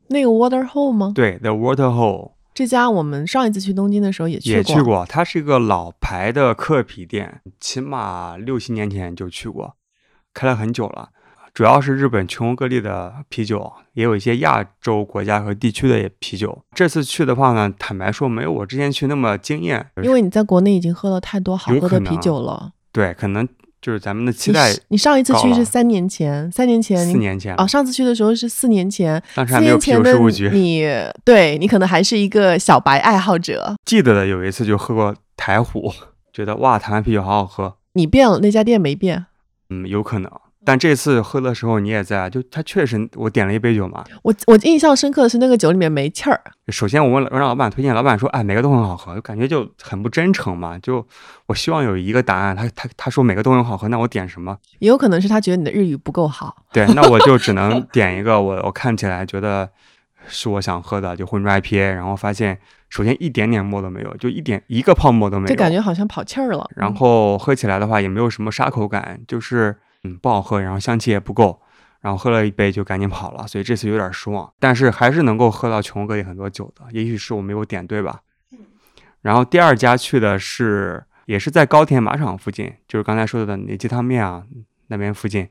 [0.09, 1.13] 那个 Waterhole 吗？
[1.15, 4.57] 对，The Waterhole 这家我们上一次去东京的时候也去过。
[4.57, 9.75] 也去过，它是一个老牌的客啤店，起码六七年前就去过，
[10.35, 11.09] 开了很久了。
[11.51, 16.61] 主要是日本全国各地的啤酒，也有一些亚洲国家和地区的啤酒。
[16.75, 22.71] 这次去的话呢，坦白说没有我之前去那么惊艳，因为你在国内已经喝了太多好喝的啤酒了。
[22.91, 23.47] 对，可能
[23.81, 30.49] 就是咱们的期待是你上一次去是三年前，三年前四年前了哦，上次去的时候是四年前，当时四还没有啤酒。
[30.51, 30.85] 你，
[31.23, 33.73] 对你可能还是一个小白爱好者。
[33.85, 35.93] 记得的有一次就喝过台虎，
[36.33, 37.77] 觉得哇，台湾啤酒好好喝。
[37.93, 39.27] 你变了，那家店没变。
[39.69, 40.31] 嗯，有可能。
[40.67, 44.03] 但这次喝的时候你也在，就他确实，我点了一杯酒嘛。
[44.23, 50.79] 我我印象深刻的是那个酒里面没气儿，首先我问了让老板推荐，老板说哎每个都很好喝，就感觉就很不真诚嘛。
[50.79, 51.05] 就
[51.45, 54.57] 我希望有一个答案，他他他说每个都很好喝，那我点什么？
[54.79, 56.55] 也有可能是他觉得你的日语不够好。
[56.73, 59.69] 对，那我就只能点一个我我看起来觉得
[60.27, 61.93] 是我想喝的，就浑浊 IPA。
[61.93, 62.59] 然后发现
[62.89, 66.69] 首先一点点沫都没有，就一点一个泡沫都没有，就感觉好像跑气儿了。
[66.75, 71.61] 然后喝起来的话也没有什么沙口感，就是嗯不好喝，然后香气也不够，
[72.01, 74.51] 然后喝了一杯就赶紧跑了，所以这次有点失望。
[74.59, 78.21] 但是还是能够喝到全国各地很多酒的，也许是我没有点对吧？
[79.21, 84.43] 然后第二家去的是也是在高田马场附近，就是刚才说的那鸡汤面啊
[84.87, 85.49] 那边附近，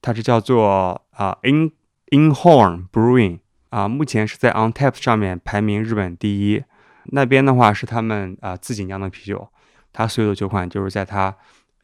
[0.00, 1.72] 它是叫做啊、In
[2.08, 3.40] Inhorn Brewing
[3.72, 6.62] 啊、目前是在 Ontap 上面排名日本第一。
[7.06, 9.48] 那边的话是他们啊、自己酿的啤酒，
[9.92, 11.34] 他所有的酒款就是在他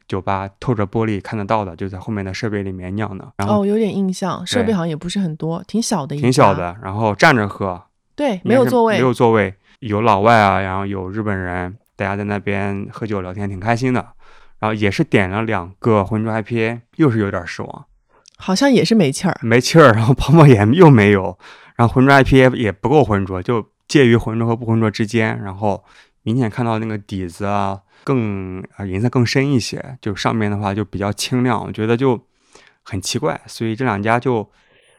[0.07, 7.81] 酒吧透着玻璃看得到的，就在后面的设备里面酿的，然后哦，有点印象，设备好像也不是很多，挺小的挺小的，然后站着喝，
[8.15, 14.07] 对，没有座位，没有座位，有老外啊，然后有日本人，大家在那边喝酒聊天，挺开心的。
[14.59, 17.85] 然后也是点了两个浑浊 IPA，又是有点失望，
[18.37, 19.39] 好像也是没气儿。
[19.41, 21.39] 没气儿，然后泡沫也又没有，
[21.79, 25.81] 然后浑浊 IPA 也不够浑浊，就介于浑浊和不浑浊之间，然后
[26.23, 32.21] 明显看到那个底子啊更啊颜色更深一些，就上面的话就比较清亮，我觉得就
[32.83, 34.51] 很奇怪，所以这两家就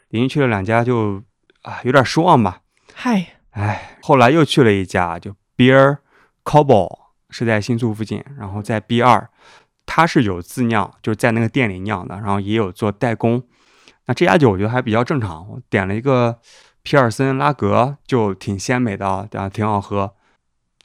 [0.08, 1.22] 连续去了两家就
[1.60, 2.62] 啊有点失望吧。
[2.94, 5.98] 嗨，唉，后来又去了一家，就 Beer
[6.44, 9.28] Cobble，是在新宿附近，然后在 B 二，
[9.84, 13.42] 它是有自酿，就是在那个店里酿的，然后也有做代工。
[14.06, 16.36] 那这家酒我觉得还比较正常，我点了一个
[16.82, 20.14] 皮尔森拉格，就挺鲜美的，啊，挺好喝。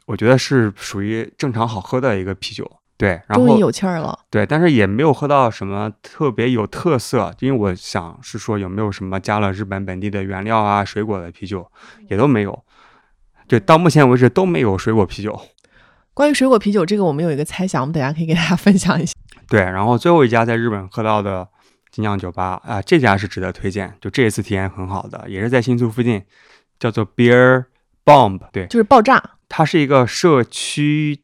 [0.07, 2.69] 我觉得是属于正常好喝的一个啤酒。
[2.97, 4.17] 对，然后终于有气儿了。
[4.29, 11.69] 对，但是也没有喝到什么特别有特色，因为我想是说有没有什么加了日本本地的原料啊、水果的啤酒，
[12.09, 12.63] 也都没有。
[13.47, 15.37] 对，到目前为止都没有水果啤酒。
[16.13, 19.13] 关于水果啤酒这个，我们有一个猜想，我们等下可以给大家分享一下。
[19.49, 21.45] 对，然后最后一家在日本喝到的
[21.95, 26.21] 精酿酒吧啊、这家是值得推荐，就这一次体验很好的，也是在新宿附近，
[26.77, 27.67] 叫做 Beer
[28.03, 28.41] Bomb。
[28.51, 31.21] 对，就是爆炸，它是一个社区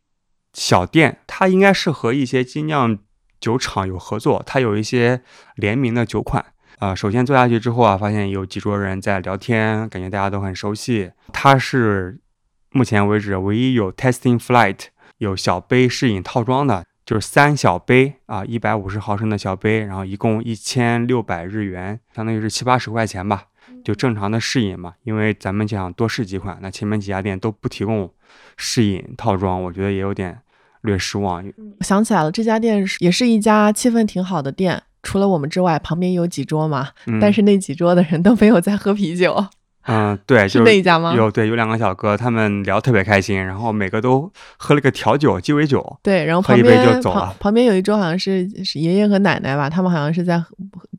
[0.54, 2.98] 小店，它应该是和一些精酿
[3.42, 5.22] 酒厂有合作，它有一些
[5.56, 6.46] 联名的酒款。
[6.80, 11.12] 啊、首先坐下去之后啊，发现有几桌人在聊天，感觉大家都很熟悉。
[11.34, 12.22] 它是
[12.70, 14.86] 目前为止唯一有 Testing Flight
[15.18, 23.48] 有小杯试饮套装的，就是三小杯啊，一百五十毫升的小杯，然后一共一千六百日元，相当于是七八十块钱吧。
[23.84, 28.10] 就正常的试饮嘛，因为咱们想多试几款，那前面几家店都不提供
[28.56, 30.40] 试饮套装，我觉得也有点
[30.84, 31.44] 略失望。
[31.80, 34.82] 我想起来了，这家店是也是一家气氛挺好的店。
[35.04, 39.46] 除了我们之外，旁边有几桌嘛，嗯、但是那几桌的人都没有在喝啤酒，
[39.84, 41.14] 嗯，对，就是那一家吗？
[41.16, 50.44] 有对有两个小哥，他们聊特别开心，然后每个都喝了个调酒鸡尾酒，对，然后喝一杯就走了旁旁边有一桌好像是是爷爷和奶奶吧，他们好像是在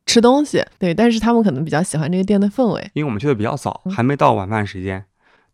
[0.07, 2.91] 吃东西，对，但是他们可能比较喜欢这个店的氛围。
[2.95, 5.05] 因为我们去的比较早，嗯还没到晚饭时间。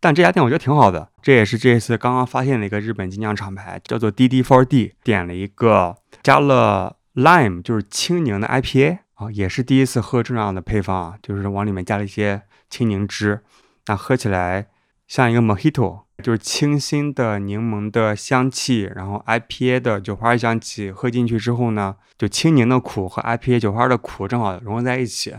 [0.01, 13.40] 但这家店我觉得挺好的，这也是这一次刚刚发现的一个日本精酿厂牌，叫做 DD Four D，点了一个加了 lime，就是青柠的 IPA 啊，也是第一次喝这样的配方啊，就是往里面加了一些青柠汁，
[13.87, 14.68] 那喝起来
[15.07, 25.35] 像一个 Mojito，就是清新的柠檬的香气，然后 IPA 的酒花香气，喝进去之后呢，就青柠的苦和 IPA 酒花的苦正好融合在一起，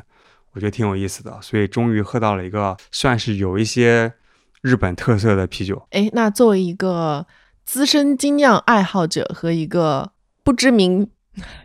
[0.54, 1.40] 我觉得挺有意思的。
[1.42, 4.14] 所以终于喝到了一个算是有一些
[4.62, 5.88] 日本特色的啤酒。
[5.92, 7.28] 哎，那作为一个
[7.66, 10.12] 资深精酿爱好者和一个
[10.44, 11.10] 不知名。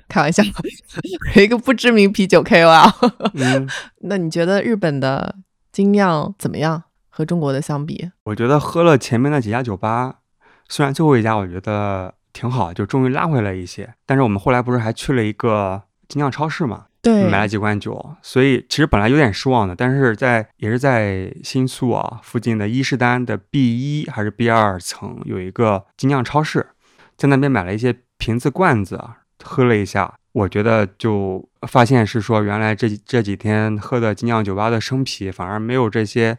[0.08, 0.40] 开玩笑，
[1.34, 2.92] 有一个不知名啤酒 KOL。
[3.34, 3.68] 嗯，
[4.02, 5.34] 那你觉得日本的
[5.74, 6.84] 精酿怎么样？
[7.10, 8.12] 和中国的相比？
[8.22, 10.20] 我觉得喝了前面那几家酒吧，
[10.68, 13.92] 虽然最后一家我觉得挺好，就终于拉回来一些。
[14.06, 16.86] 但是我们后来不是还去了一个精酿超市嘛？
[17.02, 18.14] 对，买了几罐酒。
[18.22, 26.68] 所以其实本来有点失望的，但是在也是在新宿啊附近的伊势丹的 B 一还是 B 二层有一个精酿超市，
[27.16, 29.02] 在那边买了一些瓶子罐子。
[29.46, 36.36] 喝了一下，我觉得就发现是说，原来这这几天喝的精酿酒吧的生啤反而没有这些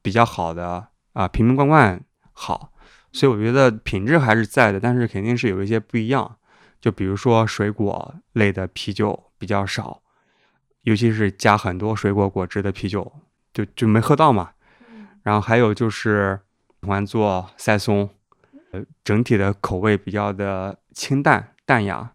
[0.00, 2.00] 比较好的啊瓶瓶罐罐
[2.32, 2.72] 好，
[3.12, 6.36] 所以我觉得品质还是在的，但是肯定是有一些不一样。
[6.80, 10.00] 就比如说水果类的啤酒比较少，
[10.82, 13.12] 尤其是加很多水果果汁的啤酒，
[13.52, 14.52] 就就没喝到嘛。
[15.22, 16.40] 然后还有就是
[16.80, 18.08] 喜欢做塞松，
[18.72, 22.12] 呃，整体的口味比较的清淡淡雅。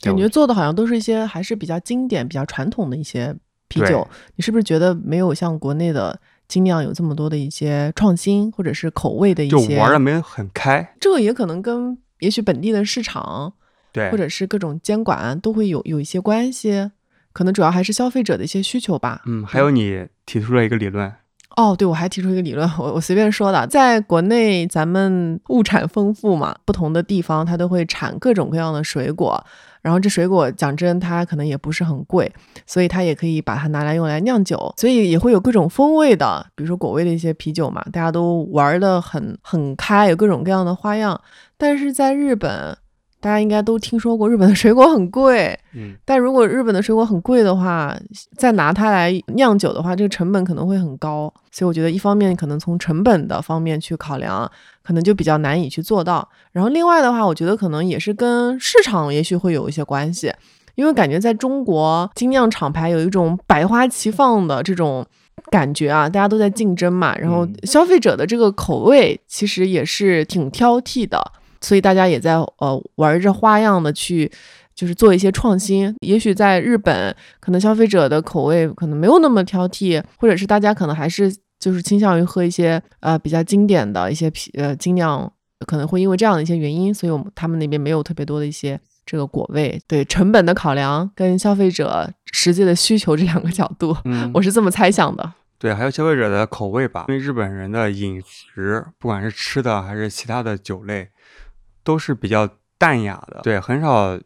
[0.00, 3.34] 感觉做的好像都是一些还是比较经典、比较传统的一些
[3.68, 4.06] 啤酒，
[4.36, 9.74] 你是不是觉得没有像国内的精酿有这么多的一些创新，或者是口味的一些？
[9.74, 10.94] 就玩的没很开。
[11.00, 13.52] 这个也可能跟也许本地的市场，
[13.92, 16.90] 对，或者是各种监管都会有有一些关系，
[17.32, 19.22] 可能主要还是消费者的一些需求吧。
[19.26, 21.12] 嗯，还有你提出了一个理论。
[21.56, 29.44] 哦，对，我还提出一个理论，我我随便说的，在国内咱们物产丰富嘛，不同的地方它都会产各种各样的水果。
[29.82, 32.32] 然后这水果讲真，它可能也不是很贵，
[32.66, 41.20] 所以它也可以把它拿来用来酿酒，所以也会有各种风味的，比如说果味的一些啤酒嘛，大家都玩的很很开，有各种各样的花样。
[41.56, 42.78] 但是在日本。
[43.20, 47.96] 大家应该都听说过日本的水果很贵，嗯，但如果日本的水果很贵的话，
[48.36, 51.32] 再拿它来酿酒的话，这个成本可能会很高。
[51.50, 54.48] 所以我觉得一方面可能从成本的方面去考量，
[54.84, 56.28] 可能就比较难以去做到。
[56.52, 60.32] 然后另外的话，我觉得可能也是跟市场也许会有一些关系，
[60.76, 65.04] 因为感觉在中国精酿厂牌有一种百花齐放的这种
[65.50, 71.20] 感觉啊，大家都在竞争嘛，然后消费者的这个口味其实也是挺挑剔的。
[71.60, 74.30] 所以大家也在呃玩着花样的去，
[74.74, 75.94] 就是做一些创新。
[76.00, 85.30] 也许在日本，可能消费者的口味可能没有那么挑剔，或者是大家可能还是就是倾向于喝一些呃比较经典的一些啤呃精酿，
[85.66, 89.80] 可能会因为这样的一些原因，所以我们他们那边没有特别多的一些这个果味。
[89.88, 95.32] 对成本的考量跟消费者实际的需求这两个角度，嗯，我是这么猜想的。
[95.58, 101.08] 对，还有消费者的口味吧，因为日本人的饮食，不管是吃的还是其他的酒类。
[101.88, 102.46] 都是比较
[102.76, 104.18] 淡雅的，对，很少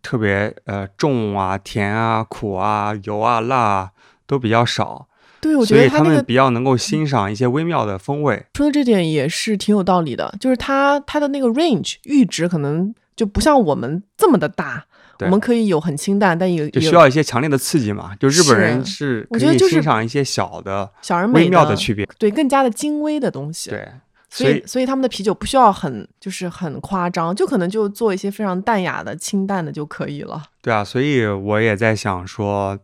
[0.00, 3.90] 特别呃重啊、甜啊、苦啊、油啊、辣啊
[4.28, 5.08] 都比较少。
[5.40, 8.46] 对，我觉得他们比较能够欣赏一些微妙的风味。
[8.54, 14.84] 说的这点也是挺有道理的，就是它它的那个 range 阈值可能就不像我们这么的大，
[15.22, 18.14] 我们可以有很清淡，但也就需要一些强烈的刺激嘛。
[18.20, 23.70] 就日本人是可以欣赏一些小的、小而微妙的区别，对，更加的精微的东西。
[23.70, 23.88] 对。
[24.30, 30.42] 所以，所以他们的啤酒不需要很，就是很夸张，就可能就做一些非常淡雅的、清淡的就可以了。
[30.60, 32.78] 对啊，所以我也在想说，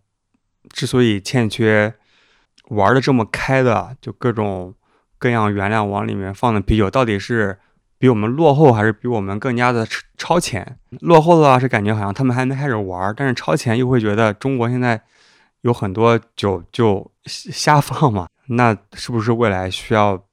[0.70, 1.92] 之所以欠缺
[2.70, 4.74] 玩的这么开的，就各种
[5.18, 7.59] 各样原料往里面放的啤酒，到底是
[7.98, 10.78] 比我们落后，还是比我们更加的超前？
[11.00, 14.98] 落后的话是感觉好像他们还没开始玩，但是超前又会觉得中国现在
[15.61, 20.24] 有很多酒就瞎放嘛，那是不是未来需要？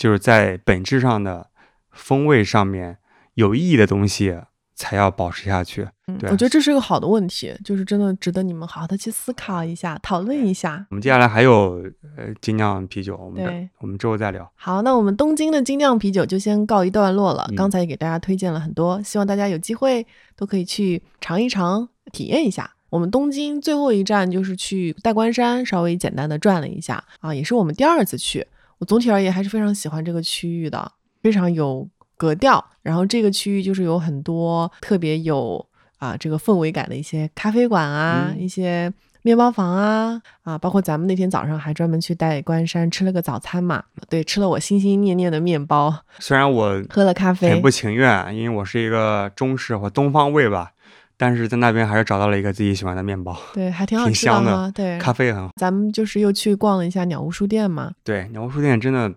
[0.00, 1.48] 就是在本质上的
[1.90, 2.96] 风味上面
[3.34, 4.34] 有意义的东西
[4.74, 5.86] 才要保持下去。
[6.06, 10.86] 嗯，我觉得这是一个好的问题，就是真的值得你们好好的去思考一下、讨论一下。
[10.88, 11.84] 我们接下来还有
[12.16, 14.50] 呃精酿啤酒，我们我们之后再聊。
[14.54, 17.46] 好，那我们东京的精酿啤酒就先告一段落了。
[17.54, 22.70] 刚才也给大家推荐了很多，希望大家有机会都可以去尝一尝、体验一下。
[22.88, 28.46] 我们东京最后一站就是去代官山，稍微简单的转了一下啊，也是我们第二次去。
[28.80, 30.90] 我总体而言还是非常喜欢这个区域的，
[31.22, 32.64] 非常有格调。
[32.82, 35.64] 然后这个区域就是有很多特别有
[35.98, 38.90] 啊这个氛围感的一些咖啡馆啊，一些
[39.20, 43.84] 面包房啊啊，包括咱们那天早上还专门去代官山吃了个早餐嘛。
[44.08, 45.94] 对，吃了我心心念念的面包。
[46.18, 50.72] 虽然我喝了咖啡，很不情愿，因为我是一个中式或东方胃吧，
[51.20, 54.72] 但是在那边还是找到了一个自己喜欢的面包，对，还挺好吃的香的。
[54.72, 55.50] 对，咖啡也很好。
[55.56, 59.12] 咱们就是又去逛了一下鸟屋书店嘛，对，鸟屋书店真的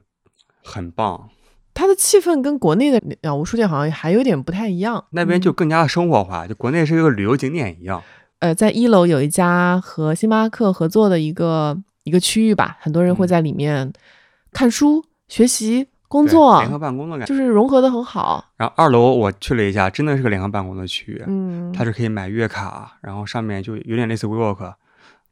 [0.62, 1.30] 很棒，
[1.74, 5.06] 它的气氛跟国内的鸟屋书店好像还有点不太一样。
[5.12, 8.04] 那边嗯就更加的生活化，就国内是一个旅游景点一样。
[8.40, 13.94] 呃，在一楼有一家和星巴克合作的一个一个区域吧，很多人会嗯在里面
[14.52, 17.34] 看书、学习、工作联，合办公的感觉。
[17.34, 18.46] 就是融合的很好。
[18.56, 24.76] 然后二楼我去了一下，真的是个联合办公的区域，嗯，它是可以买月卡，然后上面就有点类似 WeWork。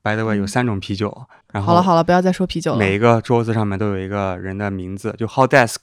[0.04, 1.16] By the way，有嗯三种啤酒，
[1.54, 2.80] 然后好了好了，不要再说啤酒了。
[2.80, 5.78] 每一个桌子上面都有一个人的名字，就 Hot Desk，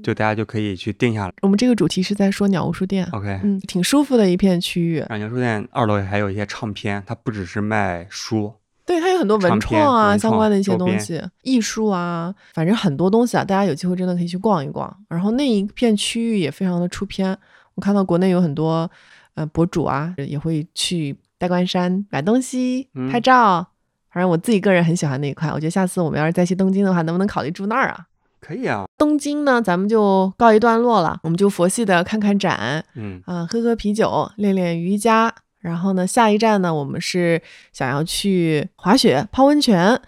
[0.00, 1.34] 就嗯大家就可以去定下来。
[1.42, 5.04] 我们这个主题是在说鸟屋书店，OK，嗯，挺舒服的一片区域。
[5.10, 8.54] 鸟书店二楼还有一些唱片，它不只是卖书，
[8.86, 14.94] 对，它有很多文创啊相关的一些东西，艺术啊，反正很多东西啊，大家有机会真的可以去逛一逛。
[15.08, 17.36] 然后那一片区域也非常的出片，
[17.74, 18.90] 我看到国内有很多
[19.34, 23.66] 呃博主啊，也会去代官山买东西、嗯拍照。
[24.10, 28.06] 反正我自己个人很喜欢那一块，我觉得下次我们要是再去东京的话，能不能考虑住那儿啊？
[28.40, 28.84] 可以啊。
[28.98, 35.34] 东京呢，咱们就告一段落了，我们就佛系的看看展，嗯，啊、喝喝啤酒，练练瑜伽。
[35.64, 37.40] 然后呢，下一站呢，我们是
[37.72, 39.98] 想要去滑雪、泡温泉。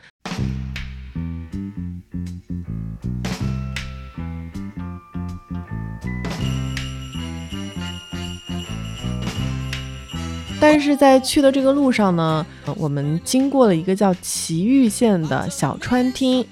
[10.60, 12.44] 但是在去的这个路上呢，
[12.76, 16.44] 我们经过了一个叫埼玉县的小川町，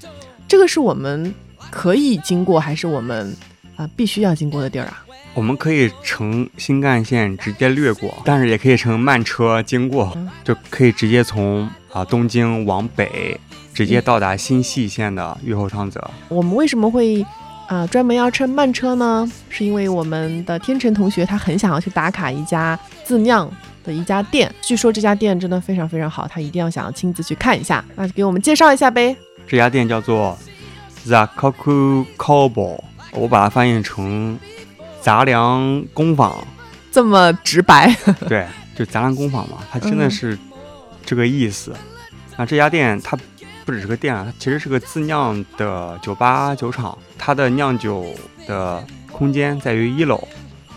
[0.49, 1.35] 这个是我们
[1.71, 3.37] 可以经过，还是我们
[3.77, 5.04] 啊、必须要经过的地儿啊？
[5.35, 13.39] 我们可以乘新干线直接掠过，但是也可以乘慢车经过嗯，就可以直接从啊、东京往北，
[13.73, 16.11] 直接到达新细线的越后汤泽。
[16.29, 17.25] 我们为什么会
[17.67, 19.31] 啊、专门要乘慢车呢？
[19.49, 23.51] 是因为我们的天成同学他很想要去打卡一家自酿
[23.83, 27.85] 的一家店，据说这家店真的非常非常好，他一定要想要亲自去看一下。
[27.97, 29.17] 那就给我们介绍一下呗。
[29.47, 30.39] 这家店叫做
[31.07, 32.79] Zakoku Kobo，
[33.13, 34.39] 我把它翻译成
[35.05, 36.35] 杂粮工坊。
[36.91, 37.95] 这么直白，
[38.27, 40.39] 对，就杂粮工坊嘛，它真的嗯是
[41.05, 41.75] 这个意思。
[42.39, 43.19] 那这家店它
[43.67, 46.97] 不只是个店啊，它其实是个自酿的酒吧酒厂。
[47.19, 48.07] 它的酿酒
[48.47, 50.27] 的空间在于一楼，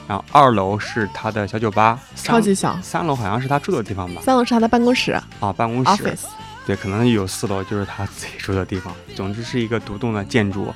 [0.08, 2.78] 然后二楼是它的小酒吧，超级小。
[2.82, 4.22] 三楼好像是他住的地方吧？
[4.22, 6.04] 三楼是他的办公室啊，办公室。
[6.04, 6.26] office。
[6.66, 8.94] 对，可能有四楼就是他自己住的地方。
[9.16, 10.74] 总之是一个独栋的建筑，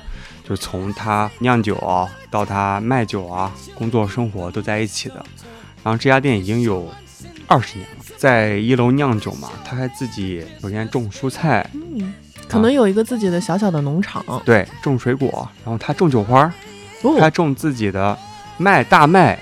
[0.52, 5.24] 就从他酿酒啊到他卖酒啊，工作生活都在一起的。
[5.82, 6.86] 然后这家店已经有
[7.46, 12.12] 二十年了，在一楼酿酒嘛，他还自己首先种蔬菜，嗯，
[12.46, 14.22] 可能有一个自己的小小的农场。
[14.44, 16.52] 对，种水果，然后他种酒花儿，
[17.18, 18.14] 他种自己的
[18.58, 19.38] 麦大麦，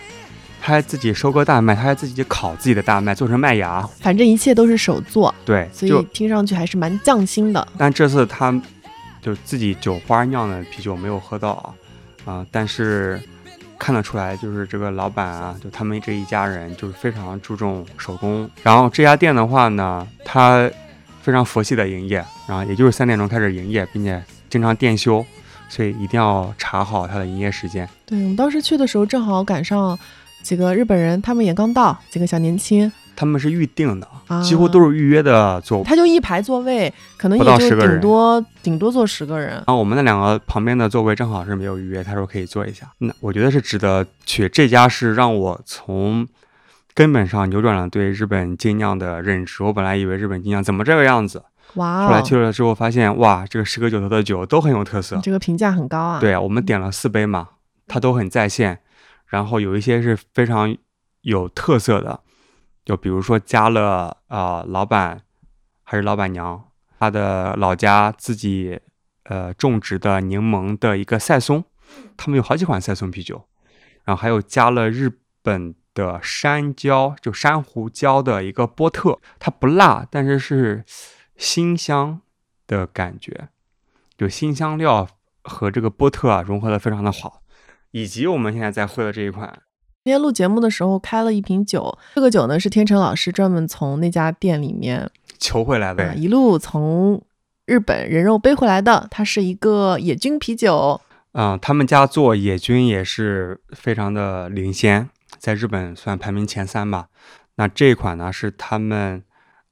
[0.63, 7.67] 他还自己收割大麦，他还自己烤自己的大麦做成麦芽，反正一切都是手做，对，所以听上去还是蛮匠心的。
[7.77, 8.55] 但这次他
[9.21, 11.75] 就自己酒花酿的啤酒没有喝到
[12.25, 13.21] 啊，啊、但是
[13.79, 18.49] 看得出来，就是这个老板啊，就他们这一家人就是非常注重手工。
[18.63, 20.71] 然后这家店的话呢，它
[21.23, 25.25] 非常佛系的营业，然后也就是三点钟开始营业，并且经常店休，
[25.69, 27.89] 所以一定要查好它的营业时间。
[28.07, 29.99] 对我们当时去的时候，正好赶上
[30.43, 35.85] 几个日本人，他们也刚到，几个小年轻，他们是预定的，啊几乎都是预约的座位。
[35.85, 39.51] 他就一排座位，可能不也就顶多顶多坐十个人。
[39.51, 42.91] 然后我们那两个旁边的座位正好是没有预约，他说可以坐一下。
[42.97, 44.49] 那我觉得是值得去。
[44.49, 46.27] 这家是让我从
[46.95, 49.63] 根本上扭转了对日本精酿的认知。
[49.65, 51.43] 我本来以为日本精酿怎么这个样子，
[51.75, 55.21] 哇哦，后来去了之后发现，哇，这个十个九头的酒都很有特色。
[55.23, 56.19] 这个评价很高啊。
[56.19, 57.49] 对，我们点了四杯嘛，
[57.87, 58.79] 它都很在线，
[59.27, 60.75] 然后有一些是非常
[61.21, 62.21] 有特色的，
[62.85, 65.23] 就比如说加了啊、呃老板
[65.83, 68.81] 还是老板娘她的老家自己
[69.25, 71.65] 呃种植的柠檬的一个赛松，
[72.17, 73.49] 他们有好几款赛松啤酒，
[74.05, 75.11] 然后还有加了日
[75.43, 80.85] 本的山椒，就珊瑚椒的一个波特，它不辣，但是是
[81.37, 82.21] 辛香
[82.67, 83.49] 的感觉，
[84.17, 85.09] 就辛香料
[85.43, 87.43] 和这个波特啊融合的非常的好，
[87.91, 89.63] 以及我们现在在喝的这一款，
[90.03, 97.23] 今天录节目的时候开了一瓶酒，这个酒呢是天成老师专门从那家店里面求回来的啊、一路从
[97.67, 100.99] 日本人肉背回来的，它是一个野菌啤酒。
[101.33, 107.09] 嗯，他们家做野菌也是非常的领先，在日本算排名前三吧。
[107.57, 109.23] 那这一款呢是他们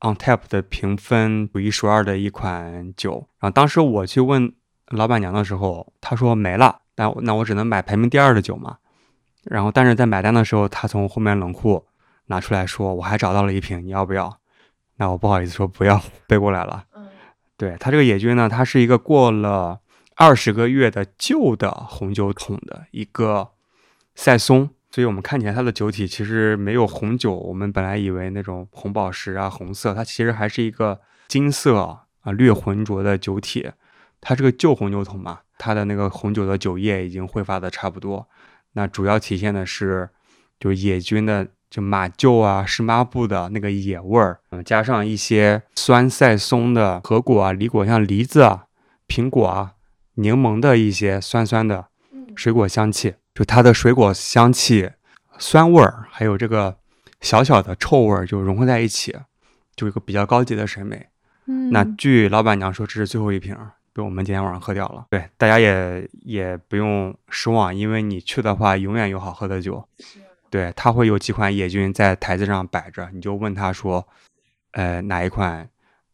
[0.03, 3.27] on tap 的评分数一数二的一款酒。
[3.41, 4.53] 然后当时我去问
[4.89, 8.77] 老板娘的时候，她说没了，那我那我只能买排名第二的酒嘛。
[9.51, 11.87] 然后但是在买单的时候，他从后面冷库
[12.27, 14.39] 拿出来说，我还找到了一瓶，你要不要？
[14.97, 16.85] 那我不好意思说不要， 背过来了。
[16.95, 17.09] 嗯，
[17.57, 19.81] 对他这个野菌呢，它是一个过了
[20.17, 23.51] 二十个月的旧的红酒桶的一个
[24.15, 33.71] 赛松，所以我们看起来它的酒体其实没有红酒，我们本来以为那种红宝石啊、红色，它其实还是一个金色啊略浑浊的酒体。
[34.21, 38.29] 它是个旧红酒桶嘛，它的那个红酒的酒液已经挥发的差不多，
[38.73, 40.09] 那主要体现的是
[40.59, 41.49] 就是野菌的。
[41.71, 48.65] 就马厩啊，湿抹布的那个野味儿，嗯，加上一些酸赛松的核果啊、梨果，像梨子啊、
[49.07, 49.75] 苹果啊、
[50.15, 51.89] 柠檬的一些酸酸的
[52.35, 54.93] 水果香气，就它的水果香气、
[55.39, 56.79] 酸味儿，还有这个
[57.21, 59.15] 小小的臭味儿，就融合在一起，
[59.77, 61.09] 就一个比较高级的审美。
[61.45, 63.55] 嗯，那据老板娘说，这是最后一瓶，
[63.99, 65.07] 被我们今天晚上喝掉了。
[65.11, 69.85] 对，大家也也不用失望，因为你去的话，永远有好喝的酒。
[70.49, 74.07] 对，他会有几款野菌在台子上摆着，你就问他说，
[74.71, 75.69] 呃，哪一款，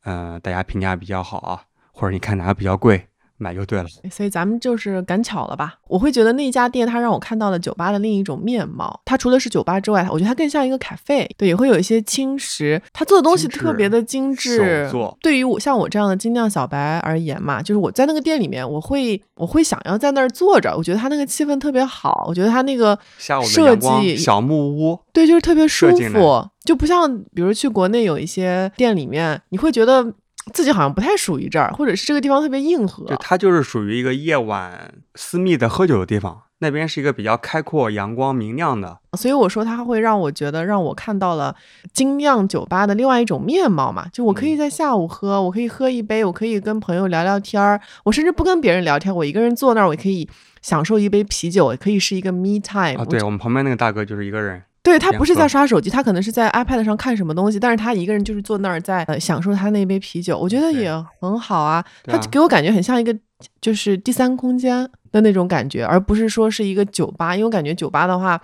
[0.04, 1.62] 嗯，大家评价比较好啊？
[1.92, 3.06] 或者你看哪个比较贵？
[3.36, 5.74] 买就对了，所以咱们就是赶巧了吧？
[5.88, 9.00] 我会觉得那家店它让我看到了酒吧的另一种面貌。
[9.04, 12.80] 它除了是酒吧之外，我觉得它更像一个咖啡，对，也会有一些轻食。
[12.92, 14.88] 它做的东西特别的精致。
[15.20, 20.74] 对于我像我这样的精酿小白而言嘛，就是我在那个店里面，我会我会想要在那儿坐着。
[20.76, 30.14] 我觉得它那个气氛特别好，我觉得它那个设计小木屋，对，就是特别舒服，就不像比如去国内有一些店里面，你会觉得。
[30.52, 33.04] 自己好像不太属于这儿，或者是这个地方特别硬核。
[33.06, 36.42] 对，它就是属于一个夜晚私密的喝酒的地方。
[36.58, 38.98] 那边是一个比较开阔、阳光明亮的。
[39.18, 41.54] 所以我说它会让我觉得，让我看到了
[41.92, 44.06] 精酿酒吧的另外一种面貌嘛。
[44.12, 47.78] 就我可以在下午喝，我可以喝一杯，我可以跟朋友聊聊天儿。
[48.04, 50.26] 我甚至不跟别人聊天，我一个人坐那儿，我可以
[50.62, 52.98] 享受一杯啤酒，也可以是一个 me time。
[52.98, 54.62] 啊，对我们旁边那个大哥就是一个人。
[54.84, 61.82] 对他不是在刷手机，他可能是在 iPad 上看什么东西，但是他一个人就是坐那儿在呃享受他那杯啤酒，我觉得也很好啊。
[62.04, 63.16] 他给我感觉很像一个
[63.62, 67.34] 就是第三空间的那种感觉，而不是说是一个酒吧。
[67.34, 68.38] 因为我感觉酒吧的话，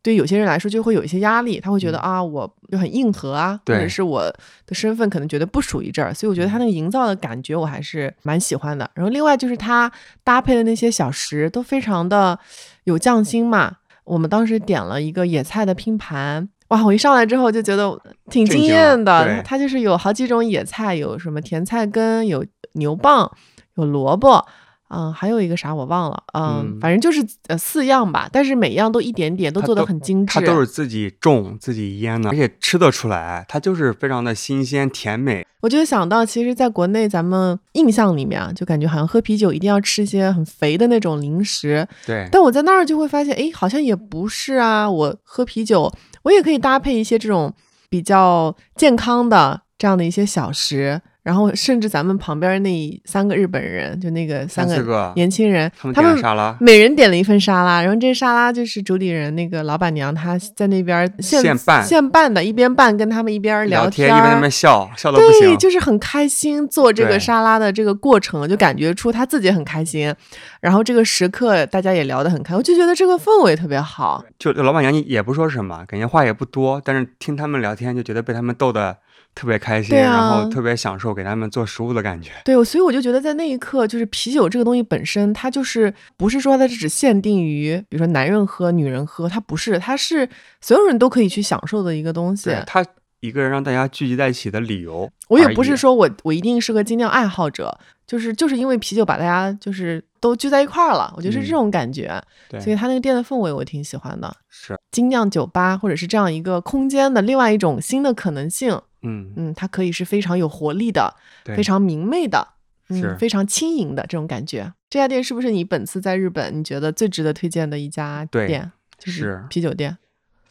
[0.00, 4.22] 对有些人来说就会有一些压力，他会觉得啊，我就很硬核啊，或者是我
[4.66, 6.14] 的身份可能觉得不属于这儿。
[6.14, 8.90] 所以我觉得他那个营造的感觉我还是蛮喜欢的。
[8.94, 9.92] 然后另外就是他
[10.24, 12.38] 搭配的那些小食都非常的
[12.84, 13.76] 有匠心嘛。
[14.04, 16.84] 我们当时点了一个野菜的拼盘，哇！
[16.84, 17.98] 我一上来之后就觉得
[18.30, 19.42] 挺惊艳的。
[19.42, 23.30] 它就是有好几种野菜，有什么甜菜根，有牛蒡，
[23.76, 24.46] 有萝卜。
[24.92, 30.38] 嗯，还有一个啥我忘了，嗯，反正就是呃四样吧，但是每样都一点点，都做的很精致。
[30.38, 35.46] 它都是自己种、自己腌的，而且吃得出来，它就是非常的新鲜甜美。
[35.60, 41.86] 我就想到，其实，在国内咱们印象里面啊，就感觉好像喝啤酒一定要吃一些很肥的那种零食。
[42.04, 42.28] 对。
[42.32, 45.92] 但我在那儿就会发现，哎，好像也不是啊，我喝啤酒，
[46.24, 47.54] 我也可以搭配一些这种
[47.88, 51.00] 比较健康的这样的一些小食。
[51.22, 57.80] 然后甚至咱们旁边那三个日本人，就那个三个年轻人，他们沙拉，每人点了一份沙拉。
[57.80, 65.50] 然后这沙拉就是主理人那个老板娘，她在那边现拌现拌的，一边拌跟他们一边聊天，一边在那边笑笑的不行。
[65.50, 70.12] 对，就是很开心做这个沙拉的这个过程，就感觉出他自己很开心。
[70.60, 74.24] 然后这个时刻大家也聊得很开，我就觉得这个氛围特别好。
[74.38, 78.96] 就老板娘也不说什么，感觉话也不多，但是听他们聊天就觉得被他们逗得。
[79.34, 82.30] 特别开心，然后特别享受给他们做食物的感觉。
[82.44, 90.28] 对，所以我就觉得在那一刻，就是啤酒这个东西本身，它就是不是说它只限定于，比如说男人喝、女人喝，它不是，它是
[90.60, 92.50] 所有人都可以去享受的一个东西。
[92.66, 92.84] 它
[93.20, 95.10] 一个人让大家聚集在一起的理由。
[95.28, 97.76] 我也不是说我我一定是个精酿爱好者，
[98.06, 102.20] 就是就是因为啤酒把大家就是都聚在一块儿了，我觉得是这种感觉。
[102.50, 104.30] 对，所以他那个店的氛围我挺喜欢的。
[104.50, 108.78] 是精酿酒吧或者是这样一个空间的另外一种新的可能性。
[109.02, 112.46] 嗯嗯，它可以是非常有活力的，非常明媚的，
[112.88, 114.72] 嗯非常轻盈的这种感觉。
[114.90, 118.70] 这家店是不是你本次在日本你觉得最值得推荐的一家店？
[118.98, 119.98] 就是啤酒店，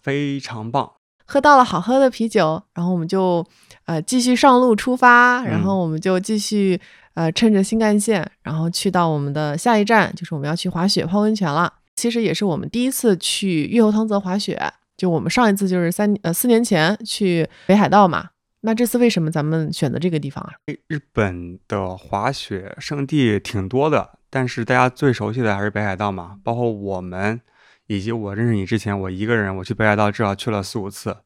[0.02, 0.92] 非常棒。
[1.26, 3.46] 喝到了好喝的啤酒，然后我们就
[3.86, 6.78] 呃继续上路出发，然后我们就继续
[7.14, 11.72] 呃趁着新干线，然后去到我们的下一站，就是我们要去滑雪泡温泉了。
[11.96, 14.60] 其实也是我们第一次去月后汤泽滑雪，
[14.98, 18.32] 就我们上一次就是三呃四年前去北海道嘛。
[18.62, 20.54] 那这次为什么咱们选择这个地方啊？
[20.88, 26.38] 日本的滑雪圣地挺多的，但是大家最熟悉的还是北海道嘛。
[26.44, 27.42] 包括我们
[27.88, 31.18] 以及我认识你之前，我一个人我去北海道至少去了四五次，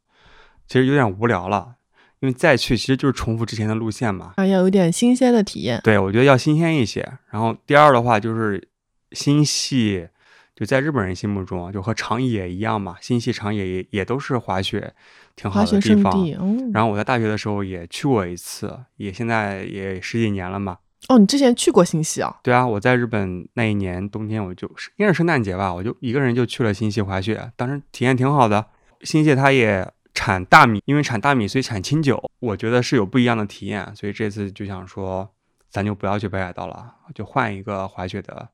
[0.68, 1.76] 其实有点无聊了，
[2.22, 4.34] 因为再去其实就是重复之前的路线嘛。
[4.38, 5.82] 啊，要有点新鲜的体验。
[5.84, 7.06] 对，我觉得要新鲜一些。
[7.30, 8.66] 然后第二的话就是
[9.12, 10.08] 心系
[10.56, 14.94] 就在日本人心目中，就和长野一样嘛，新系、长野也也都是滑雪
[15.36, 16.14] 挺好的地方。
[16.40, 20.78] 哦，然后我在大学的时候也去过一次，也现在也十几年了嘛。
[21.10, 22.40] 哦，你之前去过新系啊？
[22.42, 28.66] 对啊，我在日本那一年冬天，我就是应该是圣诞节吧，我就一个人就去了新系滑雪，当时体验挺好的。
[29.02, 33.94] 新系它也产大米，因为产大米，所以产清酒，我觉得是有不一样的体验。
[33.96, 35.30] 所以这次就想说，
[35.70, 38.50] 咱就不要去北海道了，就换一个滑雪的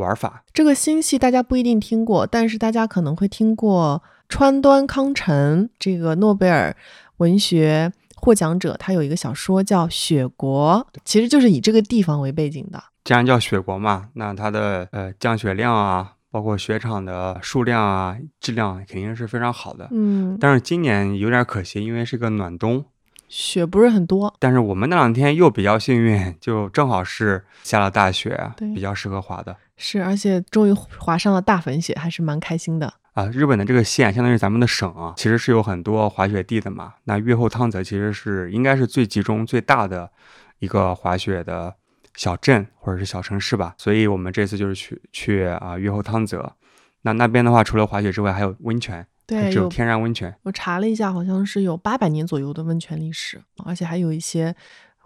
[0.00, 0.42] 玩法。
[0.52, 6.74] 这个新系大家不一定听过，但是大家可能会听过川端康成这个诺贝尔
[7.18, 12.82] 文学获奖者，他有一个小说叫《雪国》，其实就是以这个地方为背景的。
[13.04, 19.88] 既然叫雪国嘛，那它的呃降雪量啊，包括雪场的数量啊、质量肯定是非常好的。
[19.90, 22.84] 嗯，但是今年有点可惜，因为是个暖冬，
[23.26, 24.32] 雪不是很多。
[24.38, 29.56] 但是我们那两天又比较幸运，就正好是下了大雪对，比较适合滑的。
[29.82, 32.92] 是，而且终于滑上了大粉雪，还是蛮开心的。
[33.14, 36.92] 啊，日本的这个县相当于咱们的省啊，其实是有很多滑雪地的嘛。
[37.04, 40.10] 那越后汤泽其实是应该是最集中、最大的
[40.58, 41.74] 一个滑雪的
[42.14, 43.74] 小镇或者是小城市吧。
[43.78, 46.54] 所以我们这次就是去去啊越后汤泽。
[47.02, 50.36] 那那边的话，除了滑雪之外，还有温泉，对，只有有天然温泉。
[50.42, 54.54] 我查了一下，好像是有八百年左右的温泉历史，而且还有一些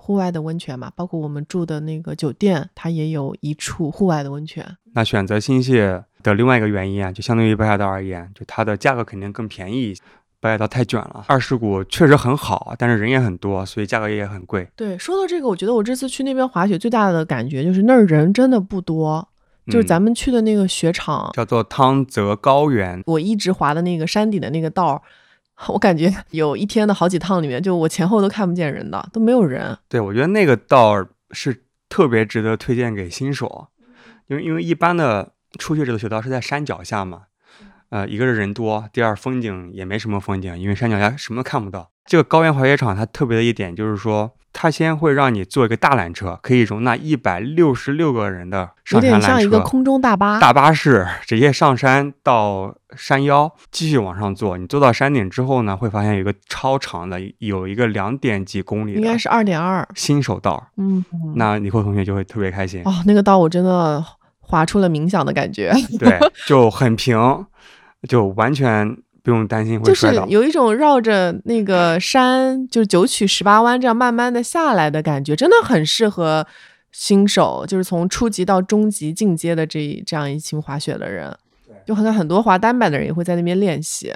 [0.04, 4.76] 户外的温泉嘛，包括我们住的那个酒店，它也有一处户外的温泉。
[4.92, 10.02] 那选择新泻的另外一个原因啊，就相对于北海道而言，就它的价格肯定更便宜一些。
[10.40, 14.68] 北海道太卷了，二世谷确实很好，但是人也很多，所以价格也很贵。
[14.76, 19.26] 对，说到这个，我觉得我这次去那边滑雪最大的感觉就是那儿人真的不多，
[19.68, 25.00] 就是嗯咱们去的那个雪场，叫做汤泽高原，我一直滑的那个山顶的那个道儿，
[25.68, 29.78] 我感觉有一天的好几趟里面，就我前后都看不见人的，都没有人。
[29.88, 33.68] 对我觉得那个道是特别值得推荐给新手，
[34.26, 37.22] 因为因为一般的初学者的雪道是在山脚下嘛，
[37.90, 41.90] 呃，一个是人多，第二风景也没什么风景，因为山脚下什么都看不到。
[42.06, 49.64] 这个高原滑雪场它特别的一点就是说，它先会让你坐一个大缆车，可以容纳一百六十六个人的有上山缆点像一个车。
[49.64, 54.58] 空中大巴，大巴士直接上山到山腰，继续往上坐。
[54.58, 59.86] 你坐到山顶之后呢，会发现有一个超长的，有一个两点几公里应该是二点二。
[59.94, 60.68] 新手道。
[60.76, 64.04] 嗯，那以后同学就会特别开心，哦，那个道我真的
[64.40, 67.46] 滑出了冥想的感觉，对，就很平，
[68.06, 70.26] 就完全不用担心会就是摔倒。
[70.28, 76.46] 有一种绕着那个山，就是九曲十八弯这样慢慢的下来的感觉，真的很适合
[76.92, 81.34] 新手，就是从初级到中级进阶的这这样一群滑雪的人。
[81.86, 84.08] 就很多很多滑单板的人也会在那边练习，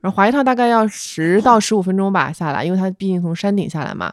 [0.00, 4.12] 然后滑一趟大概要十到十五分钟吧下来，因为它毕竟从山顶下来嘛。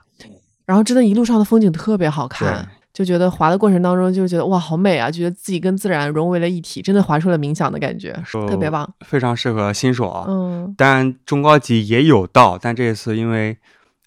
[0.65, 8.13] 然后真的，一路上的风景特别好看，就觉得滑的过程当中就觉得哇好美啊，觉得自己跟自然融为了一体，真的滑出了冥想的感觉，
[8.47, 8.87] 特别棒。
[9.01, 10.25] 非常适合新手啊。
[10.27, 13.57] 嗯， 当然中高级也有道，但这一次因为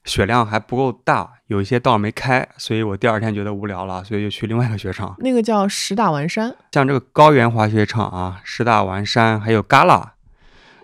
[0.04, 5.16] 雪量还不够大，有一些道没开，所以我第二天觉得无聊了，所以就去另外一个雪场。
[5.18, 10.04] 那个叫石大丸山，像这个高原滑雪场啊，十大丸山还有旮旯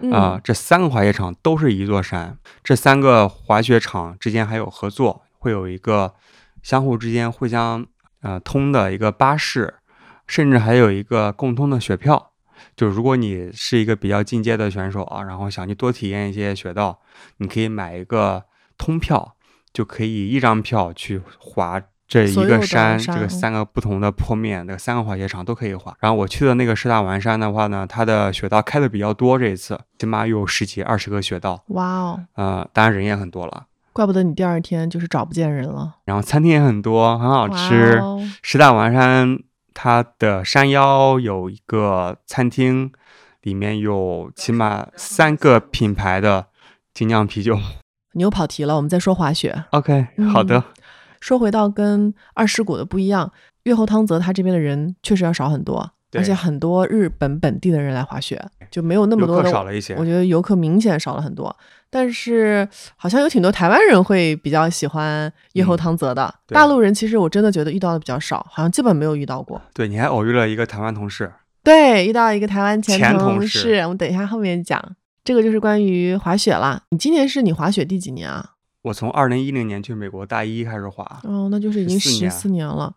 [0.00, 2.36] 嗯，啊、这三个滑雪场都是一座山。
[2.64, 6.14] 这三个滑雪场之间还有合作，会有一个
[6.63, 7.87] 相互之间互相
[8.23, 9.75] 呃通的一个巴士，
[10.27, 12.31] 甚至还有一个共通的雪票。
[12.77, 17.01] 就如果你是一个比较进阶的选手啊，然后想去多体验一些雪道，
[17.39, 18.45] 你可以买一个
[18.79, 19.35] 通票，
[19.73, 25.97] 就可以一张票去滑这一个山，这个三个不同的坡面的三个滑雪场都可以滑。
[25.99, 33.67] 然后我去的那个师大丸山的话呢，它的雪道开的比较多，这一次起码有十几二十个雪道，哇哦，呃，当然人也很多了。
[33.93, 37.99] 怪不得你第二天就是找不见人了，然后餐厅也很多，很好哇吃。
[37.99, 39.38] 哦师大丸山
[39.74, 42.93] 它的山腰有一个餐厅，
[43.43, 46.47] 里面有起码三个品牌的
[46.93, 47.59] 精酿啤酒。
[48.14, 49.64] 你又跑题了，我们再说滑雪。
[49.70, 50.62] OK，好的，
[51.20, 53.32] 说回到跟二世谷的不一样，
[53.62, 59.51] 越后汤泽他这边的人确实要少很多，对而且很多日本本地的人来滑雪，就没有那么多的。
[59.51, 60.05] 少了一些我。
[60.05, 61.55] 觉得游客明显少了很多，
[61.89, 66.25] 但是好像有挺多台湾人会比较喜欢越后汤泽的。
[66.49, 69.61] 嗯大陆人其实我真的觉得遇到的比较少，好像基本没有遇到过。
[69.73, 71.33] 对，你还偶遇了一个台湾同事。
[71.63, 74.83] 对，遇到一个台湾前前同同事我们等一下后面讲。
[75.25, 76.83] 这个就是关于滑雪了。
[76.91, 78.45] 你今年是你滑雪第几年啊？
[78.83, 82.93] 我从二零一零年去美国大一开始滑，哦，那就是已经14十年四年了。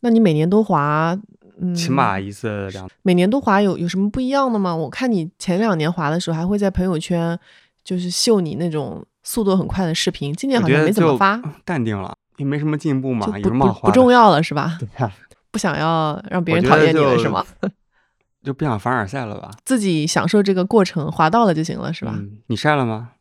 [0.00, 1.43] 那你每年都滑，嗯，
[1.74, 2.88] 起码一次两。
[3.02, 4.74] 每年都滑有有什么不一样的吗？
[4.74, 7.38] 我看你前两年滑的时候还会在朋友圈
[7.82, 13.80] 就是秀你那种速度很快的视频，今年好像没怎么发，淡定了，也没什么进步嘛，有不什么好滑？
[13.80, 14.76] 不不重要了是吧？
[14.80, 15.12] 对呀、
[15.50, 17.44] 不想要让别人讨厌你了是吗？
[18.42, 19.50] 就不想凡尔赛了吧？
[19.64, 22.12] 自己享受这个过程，滑到了就行了，是吧？
[22.16, 23.12] 嗯你晒了吗？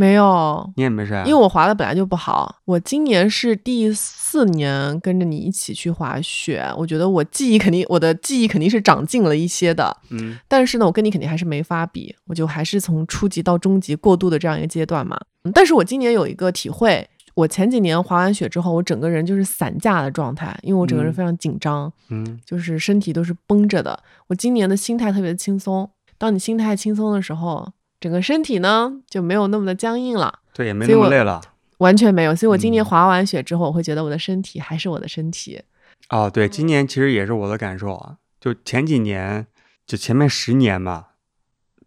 [0.00, 2.56] 没有，你也没晒啊，因为我滑的本来就不好。
[2.64, 9.94] 我今年是第四年跟着你一起去滑雪，我觉得我记忆肯定，我的记忆肯定是长进了一些的。
[10.08, 15.20] 嗯但是呢，我跟你肯定还是没法比，我就还是从初级到中级过渡的这样一个阶段嘛。
[15.44, 24.02] 嗯但是我今年有一个体会，我前几年滑完雪之后，我整个人就是散架的状态，因为我整个人嗯非常紧张，嗯就是身体都是绷着的。
[24.28, 27.70] 我今年的心态特别轻松，当你心态轻松的时候，
[28.00, 30.40] 整个身体呢就没有那么的僵硬了。
[30.54, 31.40] 对，也没那么累了。
[31.78, 35.62] 完全没有，所以我今年嗯滑完雪之后，我会觉得我的身体还是我的身体。
[36.08, 39.46] 哦，对，今年其实也是我的感受啊，就前几年，
[39.86, 41.10] 就前面十年吧，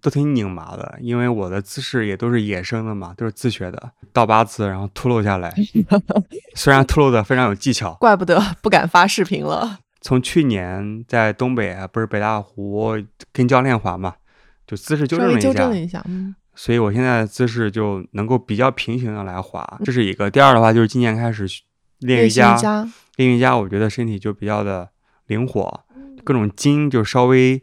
[0.02, 5.54] 都挺拧巴的，因为我的姿势也都是野生的嘛，都是自学的，倒八字然后秃噜下来，
[6.56, 7.94] 虽然秃噜的非常有技巧。
[7.96, 9.80] 怪不得不敢发视频了。
[10.02, 12.98] 从去年在东北啊，不是北大湖
[13.32, 14.16] 跟教练滑嘛，
[14.74, 20.32] 就姿势纠正了一下，纠正了一下，嗯，所以我现在的姿势就能够比较平行的来滑，这是一个。
[20.32, 21.46] 第二的话就是今年开始
[22.00, 24.90] 练瑜伽，瑜伽，练瑜伽，我觉得身体就比较的
[25.28, 25.86] 灵活，
[26.24, 27.62] 各种筋就稍微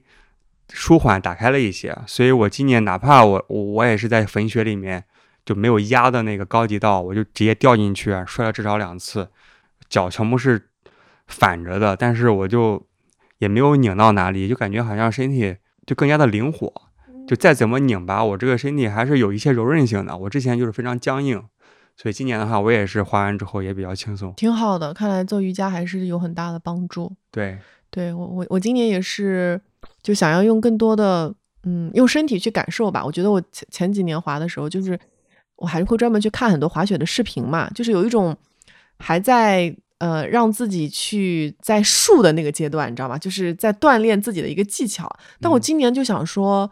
[0.72, 1.98] 舒缓打开了一些。
[2.06, 5.02] 所以我今年哪怕我我我也是在粉雪里面
[5.44, 9.28] 就没有压的那个高级道，我就直接掉进去，摔了至少两次，
[9.88, 10.68] 脚全部是
[11.26, 12.86] 反着的，但是我就
[13.38, 16.72] 也没有拧到哪里，就感觉好像身体就更加的灵活。
[17.30, 20.16] 就再怎么拧巴，我这个身体还是有一些柔韧性的。
[20.16, 21.40] 我之前就是非常僵硬，
[21.96, 24.34] 所以今年的话，我也是滑完之后也比较轻松。
[24.36, 24.92] 挺好的。
[24.92, 27.12] 看来做瑜伽还是有很大的帮助。
[27.30, 27.56] 对，
[27.88, 29.60] 对我我我今年也是，
[30.02, 33.04] 就想要用更多的嗯用身体去感受吧。
[33.04, 34.98] 我觉得我前前几年滑的时候，就是
[35.54, 38.36] 我还是会专门去看很多滑雪的视频嘛，就是有一种
[38.98, 43.16] 还在呃让自己去在树的那个阶段，你知道吗？
[43.16, 45.08] 就是在锻炼自己的一个技巧。
[45.40, 46.68] 但我嗯今年就想说，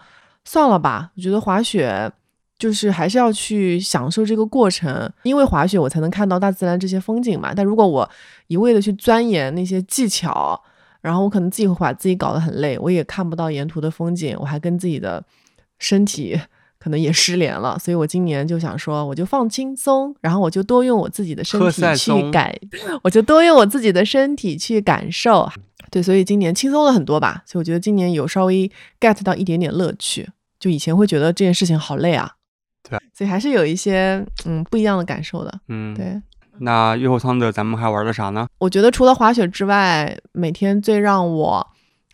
[0.49, 2.11] 算了吧，我觉得滑雪。
[2.59, 7.53] 就是还是要去享受这个过程，因为滑雪我才能看到大自然这些风景嘛。
[7.55, 8.11] 但如果我
[8.49, 10.61] 一味的去钻研那些技巧，
[11.01, 15.24] 然后我可能自己会把自己搞得很累，我也看不到沿途的风景，我还跟自己的
[15.78, 16.36] 身体
[16.80, 17.78] 可能也失联了。
[17.78, 22.53] 所以我今年就想说，我就放轻松，然后我就多用我自己的身体去赛松感，
[23.05, 25.49] 我就多用我自己的身体去感受。
[25.92, 27.40] 对，所以今年轻松了很多吧。
[27.46, 28.68] 所以我觉得今年有稍微
[28.99, 30.28] get 到一点点乐趣，
[30.59, 32.30] 就以前会觉得这件事情好累啊。
[32.88, 35.61] 对，所以还是有一些嗯不一样的感受的。
[35.68, 35.94] 嗯，。
[35.94, 36.20] 对。
[36.61, 38.48] 那月后汤的咱们还玩了啥呢？
[38.59, 41.64] 我觉得除了滑雪之外，每天最让我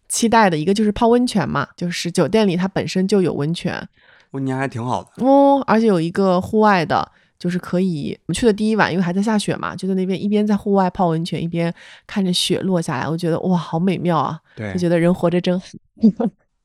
[0.06, 3.88] 期待的一个就是泡温泉嘛，就是酒店里它本身就有温泉
[4.32, 5.24] 温泉还挺好的。
[5.24, 11.72] 哦，而且有一个户外的，就是可以我们去的第一晚，因为还在下雪嘛，就在那边一边在户外泡温泉，一边
[12.06, 14.38] 看着雪落下来，我觉得哇，好美妙啊！
[14.54, 15.66] 对就，觉得人活着真好。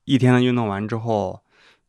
[0.04, 1.40] 一天的运动完之后，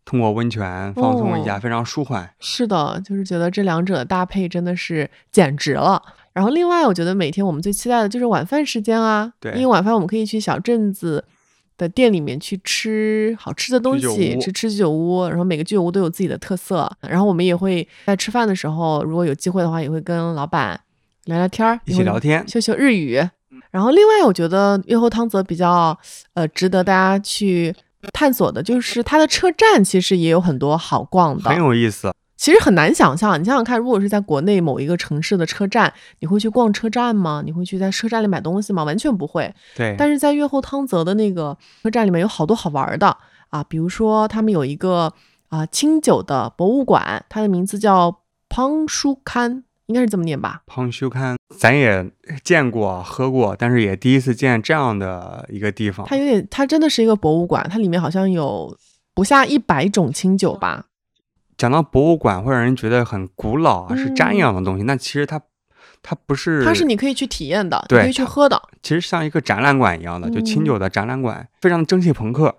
[0.04, 2.30] 通过温泉放松一下，哦非常舒缓。
[2.40, 6.02] 是的，就是觉得这两者的搭配真的是简直了。
[6.34, 11.24] 然后另外，我觉得每天我们最期待的就是晚饭时间啊，对因为晚饭我们可以去小镇子
[11.78, 16.90] 的店里面去吃好吃的东西，屋吃吃居酒屋，然后每个居酒屋都有自己的特色。
[17.02, 20.80] 然后我们也会在吃饭的时候，如果有机会的话，也会跟老板
[21.26, 23.22] 聊聊天儿，一起聊天秀秀日语。
[23.70, 25.98] 然后另外，我觉得越后汤泽比较
[26.34, 27.76] 呃值得大家去
[28.14, 32.14] 探索的，就是它的车站其实也有很多好逛的，很有意思。
[32.38, 37.44] 其实很难想象，你想想看，如果是在国内某一个城市的车站，你会去逛车站吗？
[37.46, 38.84] 你会去在车站里买东西吗？
[38.84, 39.54] 完全不会。
[39.76, 43.16] 对，但是在越后汤泽的那个车站里面有好多好玩的
[43.50, 45.14] 啊，比如说他们有一个
[45.50, 50.62] 啊清酒的博物馆，它的名字叫胖书刊，应该是这么念吧？
[50.66, 52.10] 胖修刊咱也
[52.46, 56.06] 见过喝过，但是也第一次见这样的一个地方。
[56.08, 58.74] 它有点，它真的是一个博物馆，它里面好像有
[59.14, 60.86] 不下一百种清酒吧。
[61.58, 64.84] 讲到博物馆，会让人觉得很古老啊，是瞻嗯仰的东西。
[64.84, 65.42] 那其实它
[66.02, 68.60] 它不是，它是你可以去体验的，你对可以去喝的。
[68.82, 72.56] 其实像一个展览馆一样的，就清嗯酒的展览馆，非常的蒸汽朋克。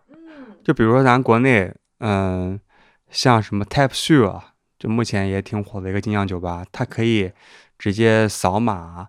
[0.62, 2.60] 就比如说咱国内，嗯、
[3.10, 4.51] 像什么 Tap Two 啊，
[4.82, 7.30] 就目前也挺火的一个精酿酒吧，它可以
[7.78, 9.06] 直接扫码，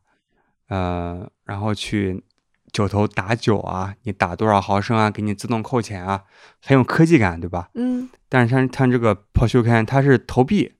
[0.67, 2.24] 呃，然后去
[2.71, 6.26] 酒头打酒啊，你打多少毫升啊，给你自动扣钱啊，
[6.61, 7.71] 很有科技感，对吧？
[7.74, 10.74] 嗯，但是它它这个抛修刊它是投币，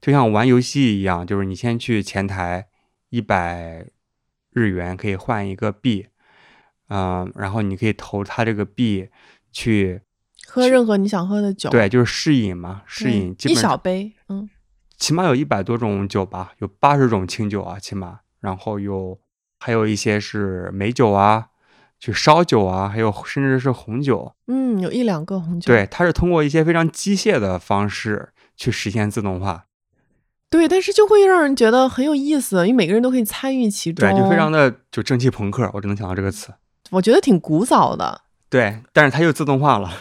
[0.00, 2.66] 就像玩游戏一样，就是你先去前台
[3.10, 3.86] 一百
[4.50, 6.08] 日元可以换一个币，
[6.88, 9.10] 嗯、然后你可以投它这个币
[9.52, 10.00] 去，
[10.50, 11.70] 喝任何你想喝的酒。
[11.70, 14.50] 对，就是试饮嘛，试对饮，基一小杯，嗯，
[14.98, 19.18] 起码有一百多种酒吧，有八十种清酒啊，起码，然后有
[19.60, 21.46] 还有一些是美酒啊，
[21.98, 24.34] 去烧酒啊，还有甚至是红酒。
[24.48, 25.66] 嗯，有一两个红酒。
[25.72, 29.66] 对，它是通过一些非常机械的方式去实现自动化。
[30.50, 34.08] 对，但是就会让人觉得很有意思，因为每个人都可以参与其中。
[34.08, 36.52] 对，就非常的就蒸汽朋克，我只能想到这个词。
[36.90, 38.22] 我觉得挺古早的。
[38.48, 39.92] 对，但是它又自动化了。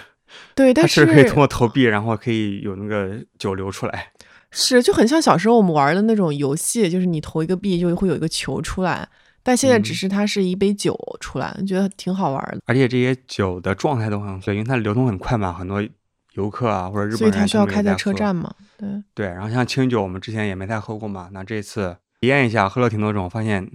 [0.55, 4.11] 对，但是可以通过投币，然后可以有那个酒流出来。
[4.51, 9.07] 是，就很像小时候我们玩的那种游戏，就是你投一个币就会有一个球出来。
[9.41, 12.59] 但现在只是它是一杯酒出来，觉得挺好玩的。
[12.65, 15.81] 而且这些酒的状态都很对，因为它流通很快嘛，很多
[16.33, 18.51] 游客啊或者日本人所以它需要开在车站嘛。
[18.77, 23.67] 对对，然后像清酒，我们之前也没太喝过嘛，那这次体验一下，喝了挺多种，发现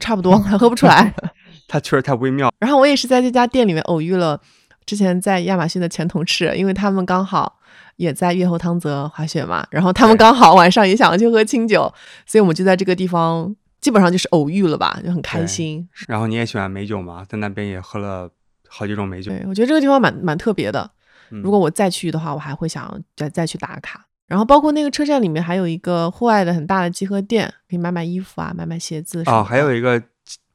[0.00, 1.14] 差不多，还 喝不出来。
[1.66, 2.52] 它确实太微妙。
[2.60, 4.40] 然后我也是在这家店里面偶遇了
[4.86, 7.58] 之前在亚马逊的前同事，因为他们刚好
[7.96, 11.92] 也在月后汤泽滑雪嘛，然后他们刚好晚上也想去喝清酒，
[12.24, 15.86] 所以我们就在这个地方基本上就是偶遇了吧，就很开心。
[16.06, 18.30] 然后你也喜欢美酒嘛，在那边也喝了
[18.68, 19.32] 好几种美酒。
[19.32, 20.88] 对，我觉得这个地方蛮蛮特别的。
[21.30, 24.06] 如果我再去的话，我还会想再再去打卡。
[24.28, 29.24] 然后包括那个车站里面还有一个户外的很大的集合店，可以买买衣服啊，买买鞋子。
[29.26, 30.00] 哦，还有一个。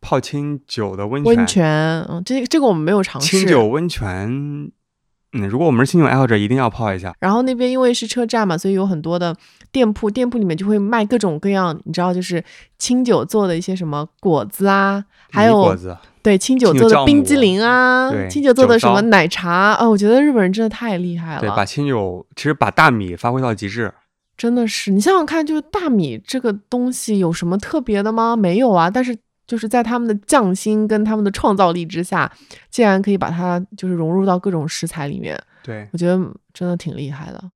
[0.01, 3.37] 泡清酒的温泉，温泉，嗯，这这个我们没有尝试。
[3.37, 4.71] 清酒温泉，
[5.33, 7.13] 嗯，如果我们是清酒爱好者，一定要泡一下。
[7.19, 9.35] 然后那边因为是车站嘛，所以有很多的
[9.71, 12.43] 店铺，店铺里面就会卖各种各样，你知道，就是
[12.79, 21.41] 清酒做的一些什么果子啊，还有果子，对，清酒做的冰激凌啊，清酒做的什么奶茶啊，我觉得日本人真的太厉害了。
[21.41, 23.93] 对，把清酒其实把大米发挥到极致，
[24.35, 24.91] 真的是。
[24.91, 28.35] 你想想看，就是大米这个东西有什么特别的吗？
[28.35, 29.15] 没有啊，但是。
[29.51, 32.31] 就是在他们的匠心跟他们的创造力之下，
[32.69, 35.37] 竟然可以把它就是融入到各种食材里面。
[35.61, 36.17] 对我觉得
[36.53, 37.51] 真的挺厉害的。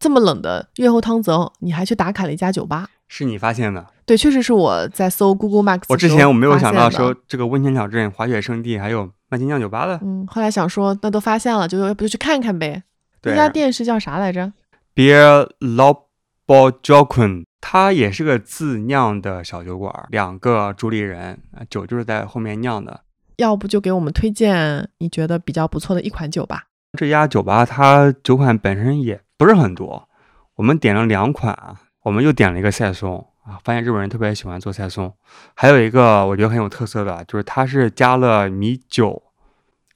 [0.00, 2.88] 这么冷的月后汤泽，你还去打卡了一家酒吧？
[3.08, 3.86] 是你发现的？
[4.06, 5.82] 对，确实是我在搜 Google Maps。
[5.90, 10.00] 我之前我没有想到说这个温泉小镇、滑雪圣地还有卖金酿酒吧的。
[10.02, 12.82] 嗯，后来想说那都发现了，就要不就去看看呗。
[13.24, 14.50] 那家店是叫啥来着
[14.94, 17.44] ？Beer Lobojokun。
[17.60, 23.02] 它也是个自酿的小酒馆，两个主理人，酒就是在后面酿的。
[23.36, 26.64] 要不就给我们推荐你觉得比较不错的一款酒吧。
[26.98, 30.08] 这家酒吧它酒款本身也不是很多，
[30.56, 35.12] 我们点了两款，我们又点了一个赛松啊，发现日本人特别喜欢做赛松。
[35.54, 39.22] 还有一个我觉得很有特色的，就是它是加了米酒，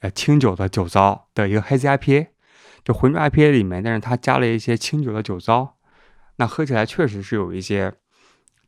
[0.01, 2.27] 呃清酒的酒糟的一个黑 IPA，
[2.85, 5.77] 就浑浊 IPA 里面，但是它加了一些清酒的酒糟。
[6.37, 7.93] 那喝起来确实是有一些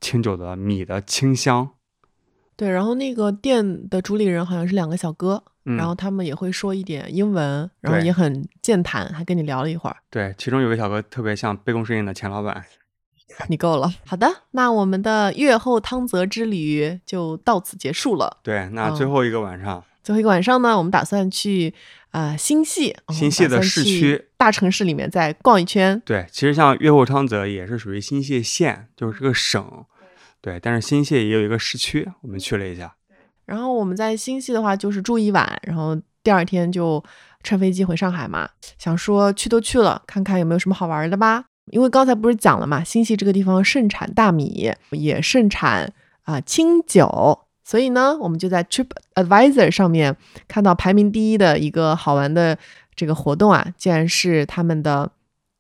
[0.00, 1.70] 清酒的米的清香，
[2.56, 2.68] 对。
[2.68, 9.96] 然后那个店的主理人好像是两个小哥，然后他们也会说一点英文，然后也很健谈，还跟你聊了一会儿。
[10.10, 12.64] 对，其中有个小哥特别像杯弓蛇影的钱老板。
[13.48, 18.38] 你够了，好的，那我们的月后汤泽之旅就到此结束了。
[18.42, 21.74] 对，那最后一个晚上，最后一个晚上呢，我们打算去。
[22.14, 26.00] 啊，新系，新系的市区大城市里面再逛一圈。
[26.04, 29.84] 对，其实像越后昌泽也是属于新泻县，就是这个省。
[30.40, 32.94] 对，但是新泻也有一个市区，我们去了一下。
[33.46, 37.02] 然后我们在新系的话就是住一晚，然后第二天就
[37.42, 38.48] 乘飞机回上海嘛。
[38.78, 41.46] 想说去都去了，看看有没有什么好玩的吧。
[41.72, 45.92] 因为刚才不是讲了嘛，新系这个地方盛产大米，也盛产
[46.22, 47.43] 啊清酒。
[47.64, 50.14] 所以呢，我们就在 Trip Advisor 上面
[50.46, 52.58] 看到排名第一的一个好玩的
[52.94, 55.10] 这个活动啊，竟然是他们的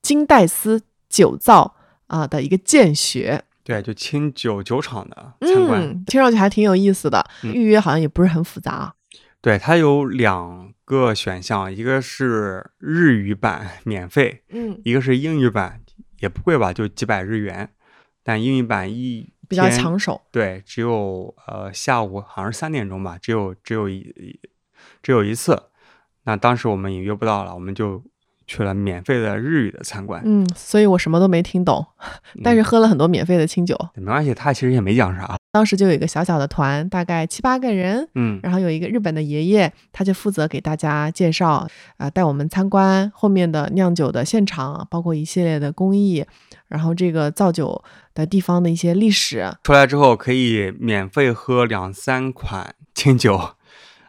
[0.02, 1.74] 金戴斯酒造
[2.06, 3.42] 啊的一个见学。
[3.64, 7.24] 对，就清酒酒厂的参观，听上去还挺有意思的。
[7.42, 8.94] 预约好像也不是很复杂啊。
[9.40, 15.80] 对，它有两个选项，一个是日语版免费，嗯，一个是英语版，
[16.20, 17.70] 也不贵吧，就几百日元。
[18.22, 24.40] 但英语版一比较抢手，对，只有呃下午好像是三点钟吧，只有只有一
[25.02, 25.64] 只有一次，
[26.24, 28.02] 那当时我们也约不到了，我们就
[28.46, 31.86] 去了免费的日语的参观，嗯，所以我什么都没听懂，
[32.42, 35.36] 但是喝了很多免费的清酒，没关系，他其实也没讲啥。
[35.52, 46.26] 当时就有一个小小的团，大概七八个人，嗯，然后有一个日本的爷爷，他就负责给大家介绍，啊，带我们参观后面的酿酒的现场，包括一系列的工艺，
[46.66, 47.82] 然后这个造酒
[48.14, 49.52] 的地方的一些历史。
[49.62, 53.54] 出来之后可以免费喝两三款清酒，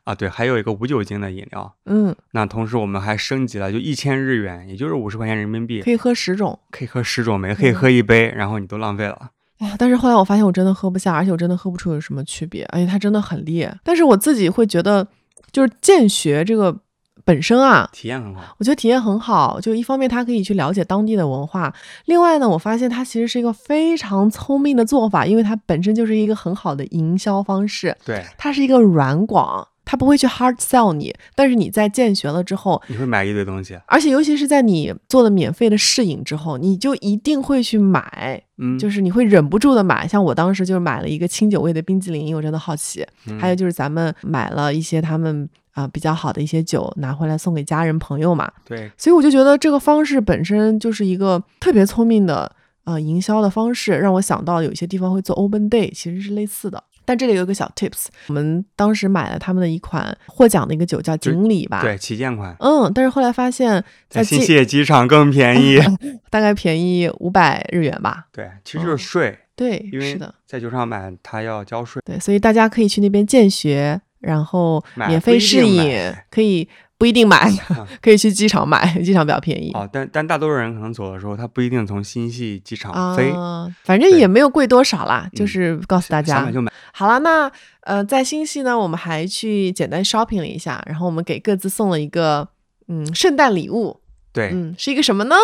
[0.03, 9.31] 啊，对，还有一个无酒精的饮料，嗯，那同时我们还升级了，就一千日元，也就是五十块钱人民币，可以喝十种，可以喝十种，每个可以喝一杯，然后你都浪费了。
[9.57, 13.73] 哎，但是后来我发现我真的喝不下，而且我真的喝不出有什么区别，而且它真的很烈。
[13.83, 15.07] 但是我自己会觉得，
[15.51, 16.77] 就是见学这个
[17.25, 18.55] 本身啊，体验很好。
[18.59, 21.73] 我觉得体验很好，就一方面它可以去了解当地的文化，
[22.05, 27.97] 另外呢，我发现它其实是一个非常聪明的做法，因为它本身就是一个很好的营销方式。
[28.05, 40.07] 对，它是一个软广，他不会去 hard sell 你，但是你在见学了之后，你会买一堆东西，而且尤其是在你做了免费的试饮之后，你就一定会去买，嗯，就是你会忍不住的买。
[40.07, 43.05] 像我当时就是买了一个清酒味的冰激凌，因为我真的好奇。
[43.27, 48.49] 嗯还有就是咱们买了一些他们啊、比较好的一些酒，拿回来送给家人朋友嘛。
[48.65, 52.49] 对，所以我就觉得这个方式本身就是一个特别聪明的
[52.85, 56.81] 呃营销的方式，让我想到有一些地方会做 Open Day，其实是类似的。
[57.07, 65.79] 但这里有一个小 tips，我们当时买了他们的一款获奖的一个酒叫锦鲤吧，对，旗舰款嗯，但是后来发现在进新泻机场更便宜。
[66.31, 68.25] 大概便宜五百日元吧。
[68.31, 72.01] 对，其实就是税，对，因为是的，在酒厂买它要交税。
[72.03, 76.67] 对，所以大家可以去那边见学，然后免费试饮，可以
[76.97, 77.37] 不一定买
[77.69, 79.71] 啊， 可以去机场买，机场比较便宜。
[79.73, 86.71] 哦，但但大多数人可能走的时候，他不一定从新系机场飞，啊，反正也没有贵多少啦，就嗯是告诉大家想买，就买。
[86.93, 87.51] 好了，那
[87.81, 92.47] 呃，在新系呢，我们还去简单 shopping 了一下，然后我们给各自送了一个
[92.87, 93.99] 嗯圣诞礼物，
[94.33, 95.35] 对，嗯，是一个什么呢？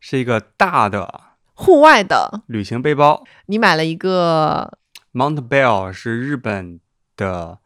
[0.00, 1.22] 是一个大的
[1.54, 4.78] 户外的，旅行背包你买了一个
[5.12, 6.78] ，Mount Bell 是日本
[7.16, 7.58] 的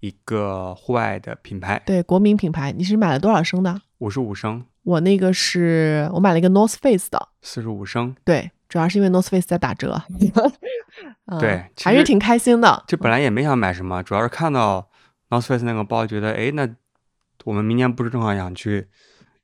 [0.00, 3.80] 一个户外的品牌，对国民品牌，你是买了多少升的？
[3.98, 8.14] 五十五升、我那个是我买了一个 North Face 的，四十五升。
[8.24, 10.00] 对，主要是因为 North Face 在打折，
[11.26, 12.84] 嗯对还是挺开心的。
[12.86, 14.88] 这本来也没想买什么，主要是看到
[15.30, 16.68] North Face 那个包，觉得哎，那
[17.44, 18.86] 我们明年不是正好想去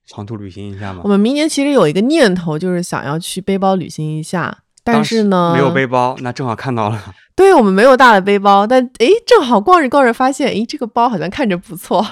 [0.07, 1.09] 长途旅行一下吗我？
[1.09, 12.07] 们明年其实有一个念头，就是想要去背包旅行一下，但是呢，没有背包，那正好看到了， 对我们没有大的背包，但诶，正好逛着逛着发现，诶，这个包好像看着不错，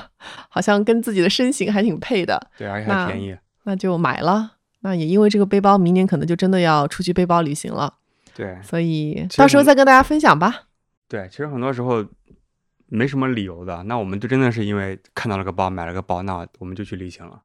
[0.49, 3.37] 好像跟自己的身形还挺配的，对，而且那还便宜。
[3.65, 4.53] 那就买了。
[4.81, 7.95] 那也因为这个背包，明年可能就真的要出去背包旅行了，
[8.35, 10.63] 对所以到时候再跟大家分享吧。
[11.09, 12.05] 对，其实很多时候
[12.89, 17.41] 没什么理由的，那我们就真的是因为看到了个包，买了个包，那我们就去旅行了。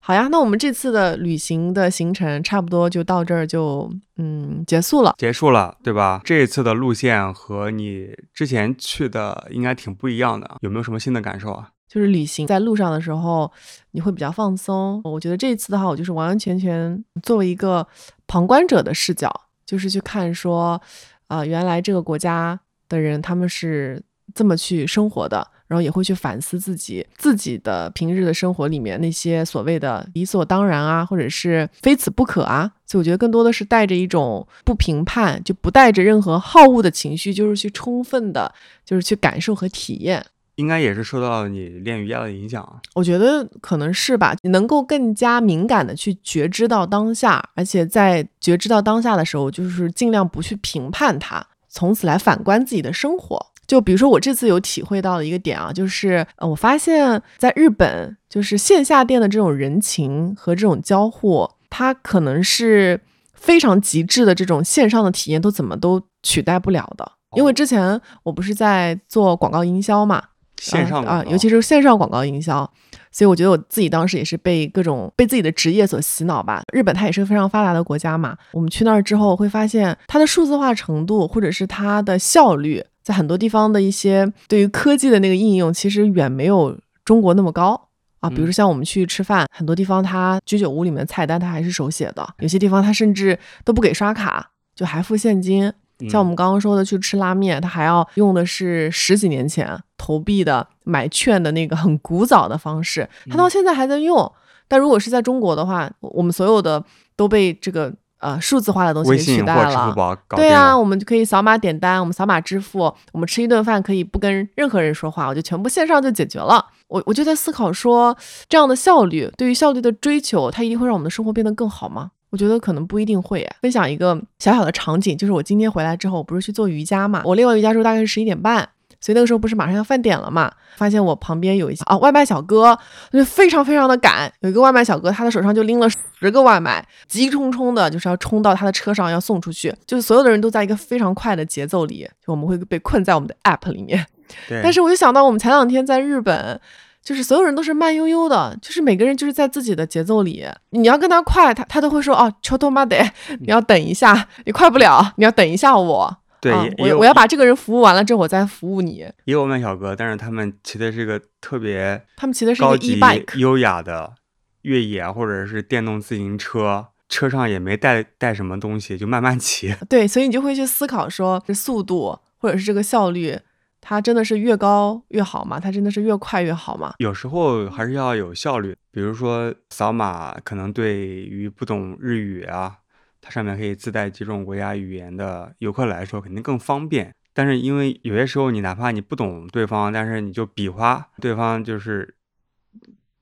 [0.00, 5.14] 好呀，那我们这次的旅行的行程差不多就到这儿就嗯结束了。
[5.18, 6.20] 结束了，对吧？
[6.24, 11.70] 这一次的路线和你之前去的应该挺不一样的，有没有什么新的感受啊？
[11.88, 13.50] 就是旅行在路上的时候，
[13.92, 15.00] 你会比较放松。
[15.04, 17.86] 我觉得这次的话，我就是完完全全作为一个
[18.28, 19.32] 旁观者的视角，
[19.64, 20.80] 就是去看说，
[21.28, 24.00] 呃，原来这个国家的人他们是
[24.34, 32.70] 这么去生活的，然后也会去反思自己自己的平日的生活里面那些所谓的理所当然啊，或者是非此不可啊。
[32.86, 38.54] 所以我觉得更多的是带着一种不评判，就不带着任何好恶的情绪，就是去充分的，
[38.84, 40.24] 就是去感受和体验。
[40.54, 42.80] 应该也是受到你练瑜伽的影响啊。
[42.94, 53.44] 我觉得可能是吧，你能够更加敏感的去觉知到当下，而且在觉知到当下的时候，就是尽量不去评判它，从此来反观自己的生活。
[53.66, 63.00] 就比如说我这次有体会到的一个点啊，就是呃，我发现在日本，就是线下店的这种人情和这种交互，它可能是
[63.34, 67.12] 非常极致的这种线上的体验，都怎么都取代不了的。
[67.36, 72.70] 因为之前我不是在做广告营销嘛，啊、线上广告尤其是线上广告营销，
[73.10, 76.62] 所以我觉得我自己当时也是被各种被自己的职业所洗脑吧。
[76.72, 87.80] 日本它也是个非常发达的国家嘛，我们去那儿之后会发现它的数字化程度或者是它的效率，在很多地方的一些对于科技的那个应用，其实远没有中国那么高。
[88.18, 95.72] 啊，比如说像我们去吃饭，很多地方它居酒屋里面的菜单它还是手写的，有些地方它甚至都不给刷卡，就还付现金。
[96.10, 104.32] 像我们刚刚说的去吃拉面，它还要用的是十几年前投币的买券的那个很古早的方式，它到现在还在用。
[104.66, 106.84] 但如果是在中国的话，我我们所有的
[107.14, 109.92] 都被这个呃数字化的东西给取代了。
[109.94, 116.64] 宝搞对啊，我们就可以扫码点单，我们扫码支付，我们吃一顿饭可以不跟任何人说话，我就全部线上就解决了。
[116.88, 118.16] 我我就在思考说，
[118.48, 122.10] 这样的效率，对于效率的追求，它一定会让我们的生活变得更好吗？
[122.30, 123.56] 我觉得可能不一定会耶。
[123.62, 128.68] 分享一个小小的场景，就是我今天回来之后，我不是去做瑜伽嘛，我练完瑜伽之后大概是十一点半。
[129.00, 130.50] 所以那个时候不是马上要饭点了嘛？
[130.76, 132.78] 发现我旁边有一些啊外卖小哥，
[133.12, 134.30] 就非常非常的赶。
[134.40, 139.74] 有一个外卖小哥，他的手上就拎了十个外卖，急冲冲的，就是要冲到他的车上要送出去。
[139.86, 144.06] 就是所有的人都在一个非常快的节奏里，就我们会被困在我们的 app 里面。
[144.48, 146.60] 对，但是我就想到我们前两天在日本，
[147.02, 150.44] 就是所有人都是慢悠悠的，就是每个人就是在自己的节奏里。
[150.70, 152.98] 你要跟他快，他他都会说哦 o m a d
[153.40, 156.16] 你要等一下，你快不了，你要等一下我。
[156.50, 159.04] 对，我我要把这个人服务完了之后，我再服务你。
[159.24, 164.14] 也有外卖小哥，但是他们骑的是个特别他们骑的是一个高级 e bike，优雅的
[164.62, 169.74] 越野或者是电动自行车，车上也没带带什么东西，就慢慢骑。
[169.88, 173.38] 对，所以你就会去思考说，这速度或者是这个效率，
[173.80, 175.60] 它真的是越高越好吗？
[175.60, 176.94] 它真的是越快越好吗？
[176.98, 182.76] 有时候还是要有效率，比如说扫码，可能对于不懂日语啊，
[183.20, 187.12] 它上面可以自带几种国家语言的游客来说，肯定更方便。
[187.34, 192.14] 但是因为有些时候你哪怕你不懂对方，但是你就比划，对方就是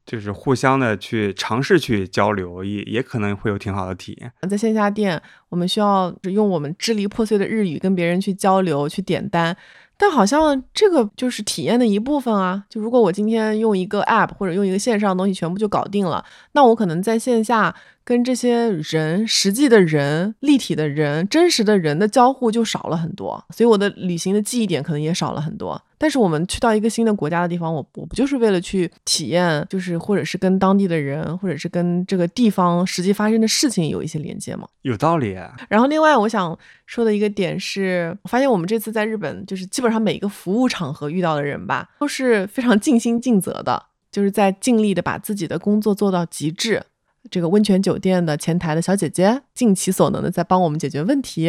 [0.07, 4.30] 就是互相的去尝试去交流，也也可能会有挺好的体验。
[4.49, 9.57] 在线下店，我们需要用我们支离破碎的日语跟别人去交流、去点单，
[9.97, 12.64] 但好像这个就是体验的一部分啊。
[12.68, 17.74] 就如果我今天用一个 app 或者用一个线上的东西全部就搞定了，那我可能在线下。
[18.05, 25.81] 跟这些人、实际的人、立体的人、真实的人的交互就少了很多，所以我的旅行的记忆点可能也少了很多。
[25.97, 34.69] 但是我们去到一个新的国家的地方，我我不就是为了去体验，就是或者是跟当地的人，或者是跟这个地方实际发生的事情有一些连接吗？
[34.83, 35.35] 有道理。
[35.71, 46.83] 然后另外我想说的一个点是，我发现我们这次在日本，就是基本上每一个服务场合遇到的人吧，都是非常尽心尽责的，就是在尽力的把自己的工作做到极致。
[47.31, 51.47] 这个温泉酒店的前台的小姐姐尽其所能的在帮我们解决问题，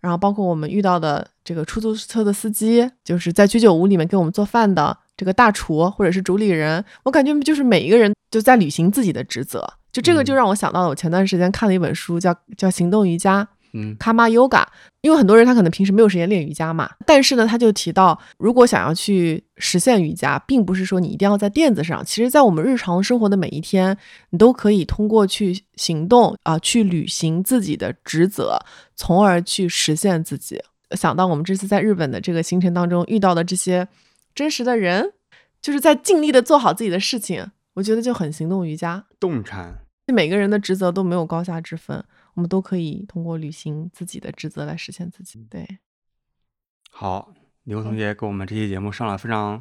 [0.00, 13.48] 然后包括我们遇到的这个出租车的司机，就是在居酒屋里面给我们做饭的这个大厨或者是主理人，我感觉就是每一个人就在履行自己的职责，就这个就让我想到了我前段时间看了一本书，叫叫行动瑜伽。
[13.78, 14.64] 嗯，卡玛 yoga，
[15.02, 23.94] 因为很多人他可能平时没有时间练瑜伽嘛，但是呢，他就提到，如果想要去实现瑜伽，并不是说你一定要在垫子上，其实在我们日常生活的每一天，
[24.30, 28.58] 你都可以通过去行动啊，去履行自己的职责，
[28.94, 30.58] 从而去实现自己。
[30.92, 33.86] 想到我们这次在日本的这个行程当中遇到的这些
[34.34, 35.12] 真实的人，
[35.60, 39.74] 就是在尽力的做好自己的事情，我觉得就很行动瑜伽，动产，
[40.06, 42.02] 每个人的职责都没有高下之分。
[42.36, 45.44] 我们都可以通过履行自己的职责来实现自己。
[45.50, 45.66] 对，
[46.90, 47.32] 好，
[47.64, 49.60] 刘同学给我们这期节目上了非常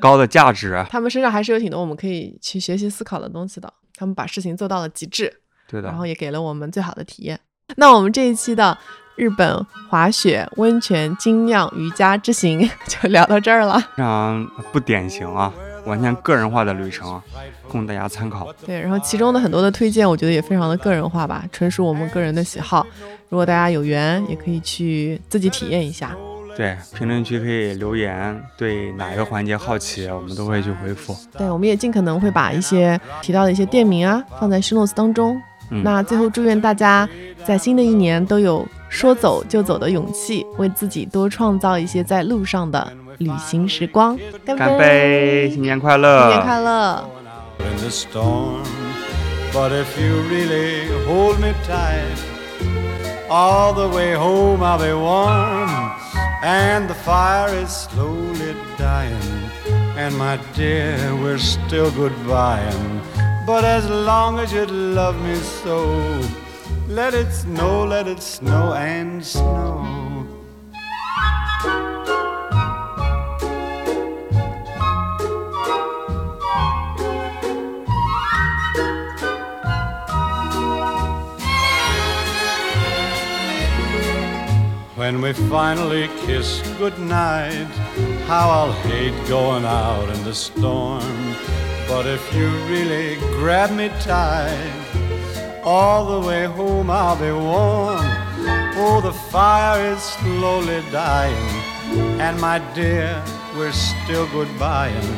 [0.00, 0.84] 高的价值。
[0.88, 3.72] 他们身上还是有挺多我们可以去学习思考的东西的。
[3.94, 7.38] 他们把事情做到了极致，对的，然后也给了我们最好的体验。
[7.76, 8.76] 那我们这一期的
[9.16, 13.78] 日本滑雪温泉精酿瑜伽之行 就聊到这儿了。
[13.80, 15.52] 非常不典型啊。
[15.84, 17.20] 完全个人化的旅程，
[17.68, 18.52] 供大家参考。
[18.66, 22.86] 对，然后其中的很多的推荐，我觉得也非常的个人化吧，纯属我们个人的喜好。
[23.28, 26.16] 如果大家有缘，也可以去自己体验一下。
[26.54, 31.16] 对，评论区可以留言，对哪一个环节好奇，我们都会去回复。
[31.38, 35.40] 对，我们也尽可能会把一些提到的一些店名啊，放在 show notes 当中。
[35.68, 37.08] 那最后祝愿大家
[37.44, 42.92] 在新的一年都有说走就走的勇气，为自己多创造一些在路上的。
[43.18, 45.48] 旅行时光，干杯！
[45.50, 46.22] 新年快乐！
[46.22, 47.04] 新年快乐
[63.44, 65.84] But as long as you love me so,
[66.86, 69.82] let it snow, let it snow and snow.
[84.94, 87.66] When we finally kiss goodnight,
[88.28, 91.71] how I'll hate going out in the storm.
[91.94, 98.00] But if you really grab me tight, all the way home I'll be warm.
[98.80, 101.50] Oh, the fire is slowly dying,
[102.18, 103.22] and my dear,
[103.58, 105.12] we're still goodbying.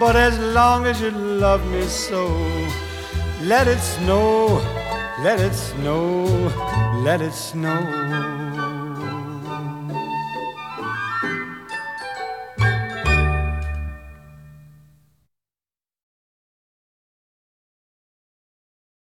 [0.00, 2.26] But as long as you love me so,
[3.42, 4.62] let it snow,
[5.22, 6.24] let it snow,
[7.04, 8.47] let it snow.